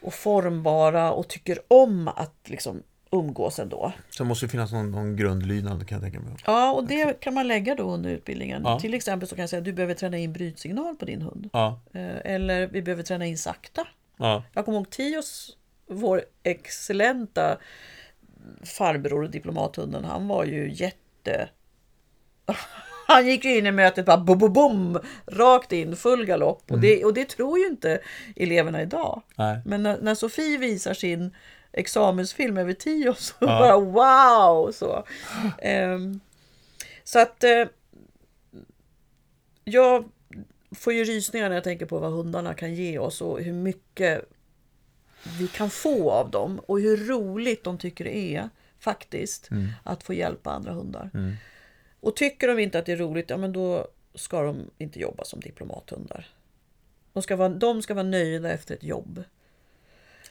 [0.00, 3.92] och formbara och tycker om att liksom umgås ändå.
[4.10, 6.36] Så det måste ju finnas någon, någon grundlydnad kan jag tänka mig.
[6.46, 8.62] Ja, och det kan man lägga då under utbildningen.
[8.64, 8.80] Ja.
[8.80, 11.50] Till exempel så kan jag säga att du behöver träna in brytsignal på din hund.
[11.52, 11.80] Ja.
[11.92, 13.86] Eh, Eller vi behöver träna in sakta.
[14.16, 14.42] Ja.
[14.52, 15.56] Jag kommer ihåg Tios,
[15.86, 17.58] vår excellenta
[18.64, 20.98] farbror och diplomathunden, han var ju jätte...
[23.06, 26.70] Han gick ju in i mötet bara bom, bom, bom, rakt in, full galopp.
[26.70, 28.00] Och, det, och det tror ju inte
[28.36, 29.22] eleverna idag.
[29.36, 29.60] Nej.
[29.64, 31.34] Men när, när Sofie visar sin
[31.72, 33.46] examensfilm över tio så Ja.
[33.58, 34.72] bara wow!
[34.72, 35.04] Så,
[35.58, 36.20] Ehm,
[37.04, 37.64] så att eh,
[39.64, 40.04] jag
[40.74, 44.24] får ju rysningar när jag tänker på vad hundarna kan ge oss och hur mycket
[45.38, 48.48] vi kan få av dem och hur roligt de tycker det är
[48.84, 49.48] faktiskt
[49.82, 51.10] att få hjälpa andra hundar.
[52.00, 55.24] Och tycker de inte att det är roligt, ja men då ska de inte jobba
[55.24, 56.26] som diplomathundar.
[57.12, 59.24] De ska vara, de ska vara nöjda efter ett jobb.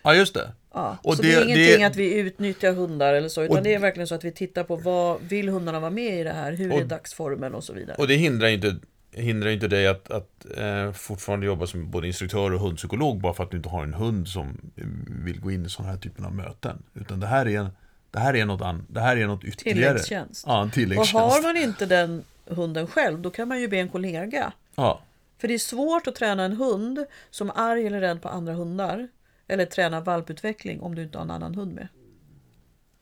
[0.03, 0.51] ja, just det.
[0.73, 3.57] Ja, Och så det- det, är ingenting det- att vi utnyttjar hundar eller så, utan
[3.57, 6.23] Och- det är verkligen så att vi tittar på vad vill hundarna vara med i
[6.23, 7.95] det här, hur Och- är dagsformen och så vidare.
[7.99, 8.75] Och det hindrar inte,
[9.11, 13.43] hindrar inte dig att, att eh, fortfarande jobba som både instruktör och hundpsykolog bara för
[13.43, 14.71] att du inte har en hund som
[15.25, 16.83] vill gå in i sådana här typen av möten.
[16.93, 17.67] Utan det här är, en,
[18.13, 19.89] det här är, något, an, det här är något ytterligare.
[19.89, 20.45] Tilläggstjänst.
[20.47, 21.13] Ja, en och tilläggstjänst.
[21.13, 24.53] har man inte den hunden själv, då kan man ju be en kollega.
[24.75, 25.01] Ja,
[25.37, 28.53] För det är svårt att träna en hund som är arg eller rädd på andra
[28.53, 29.07] hundar.
[29.47, 31.87] Eller träna valputveckling om du inte har en annan hund med.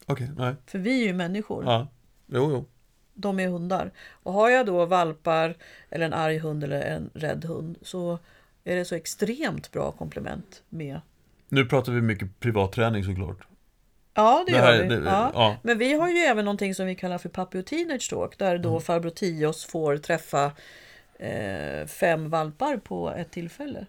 [0.06, 0.56] okej, nej.
[0.66, 1.64] För vi är ju människor.
[1.66, 1.88] Ja,
[2.28, 2.66] jo, jo.
[3.14, 3.92] De är hundar.
[4.24, 5.58] Och har jag då valpar
[5.90, 8.20] eller en arg hund eller en rädd hund så
[8.64, 11.02] är det så extremt bra komplement med
[11.50, 13.48] Nu pratar vi mycket privatträning såklart.
[14.14, 14.90] Ja, det, Det här- gör vi.
[14.96, 15.32] det- ja.
[15.34, 15.58] ja.
[15.64, 18.70] Men vi har ju även någonting som vi kallar för och Teenage Talk där då
[18.70, 18.82] Mm.
[18.82, 20.52] farbror Tios får träffa
[21.20, 23.86] eh, fem valpar på ett tillfälle.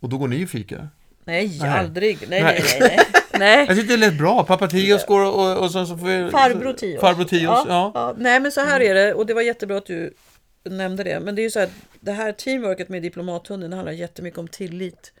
[0.00, 0.88] Och då går ni och fikar.
[1.24, 1.70] Nej, Nej.
[1.70, 2.18] aldrig.
[2.28, 2.64] Nej, Nej.
[2.64, 2.96] nej, nej.
[2.96, 3.06] nej.
[3.38, 3.64] nej.
[3.68, 4.44] Jag tyckte det lät bra.
[4.44, 6.30] Pappa Tios går och, och, och sen så får vi...
[6.30, 7.00] Farbror Tios.
[7.00, 7.64] Farbror Tios, ja.
[7.68, 8.14] ja, ja.
[8.18, 10.14] Nej, men så här är det och det var jättebra att du
[10.64, 11.20] nämnde det.
[11.20, 11.68] Men det är ju så här,
[12.00, 15.12] det här teamworket med diplomathunden handlar jättemycket om tillit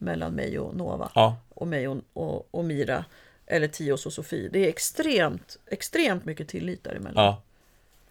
[0.00, 1.10] mellan mig och Nova.
[1.14, 3.04] Ja, och mig och, och, och Mira.
[3.46, 4.48] Eller Tios och Sofie.
[4.52, 7.24] Det är extremt, extremt mycket tillit däremellan.
[7.24, 7.42] ja.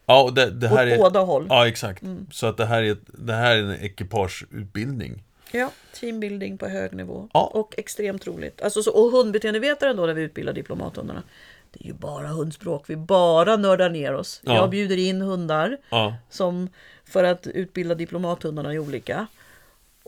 [0.05, 0.97] Ja, och det, det här Åt är...
[0.97, 1.45] båda håll.
[1.49, 2.03] Ja, exakt.
[2.31, 5.23] Så att det här är, det här är en ekipageutbildning.
[5.51, 7.29] Ja, teambuilding på hög nivå.
[7.33, 7.51] Ja.
[7.53, 8.61] Och extremt roligt.
[8.61, 11.23] Alltså, så, och hundbeteendevetaren då, när vi utbildar diplomathundarna.
[11.71, 12.83] Det är ju bara hundspråk.
[12.87, 14.41] Vi bara nördar ner oss.
[14.43, 14.55] Ja.
[14.55, 16.69] Jag bjuder in hundar Ja, som
[17.05, 19.27] för att utbilda diplomathundarna i olika.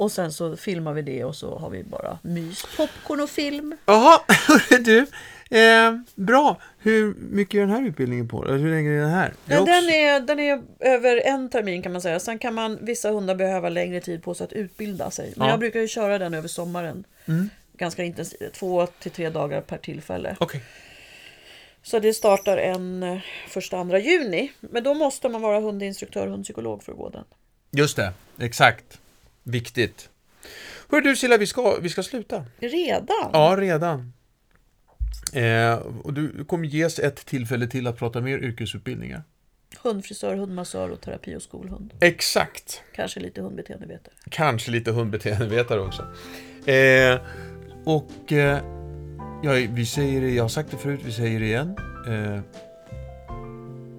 [0.01, 3.77] Och sen så filmar vi det och så har vi bara mys, popcorn och film.
[3.85, 4.19] Jaha,
[4.79, 4.99] du.
[5.57, 6.57] Eh, bra.
[6.79, 8.43] Hur mycket är den här utbildningen på?
[8.45, 9.33] Hur länge är den här?
[9.45, 12.19] Ja, också- den, är, den är över en termin kan man säga.
[12.19, 15.25] Sen kan man, vissa hundar behöva längre tid på sig att utbilda sig.
[15.25, 15.43] Men Ja.
[15.43, 15.49] Mm.
[15.49, 17.03] jag brukar ju köra den över sommaren.
[17.77, 20.35] Ganska intensivt, två till tre dagar per tillfälle.
[20.39, 20.61] Okej.
[21.83, 23.17] Så det startar en eh,
[23.49, 24.51] första, andra juni.
[24.59, 27.23] Men då måste man vara hundinstruktör och hundpsykolog för att gå den.
[27.71, 29.00] Just det, exakt.
[29.43, 30.09] Viktigt.
[30.89, 32.45] Hörru du Silla, vi ska, vi ska sluta.
[32.59, 33.29] Redan?
[33.33, 34.13] Ja, redan.
[35.33, 39.23] Eh, och du kommer ges ett tillfälle till att prata mer yrkesutbildningar.
[39.83, 41.93] Hundfrisör, hundmassör och terapi och skolhund.
[41.99, 42.81] Exakt.
[42.95, 44.13] Kanske lite hundbeteendevetare.
[44.29, 46.01] Kanske lite hundbeteendevetare också.
[46.71, 47.21] Eh,
[47.85, 48.59] och eh,
[49.43, 51.75] ja, vi säger det, jag har sagt det förut, vi säger det igen.
[52.07, 52.39] Eh,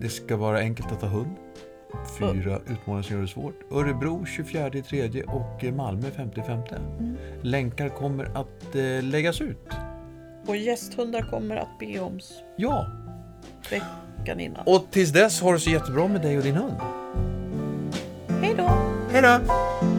[0.01, 1.37] det ska vara enkelt att ta hund.
[2.19, 3.61] Fyra utmaningar som gör det svårt.
[3.73, 6.79] Örebro 24 tredje och eh, Malmö 5 femte.
[7.43, 9.69] Länkar kommer att eh, läggas ut.
[10.47, 12.21] Och gästhundar kommer att be om
[12.57, 12.87] Ja,
[13.71, 14.63] veckan innan.
[14.67, 16.75] och tills dess har det så jättebra med dig och din hund.
[18.43, 18.71] Hej då!
[19.13, 19.92] Hej då!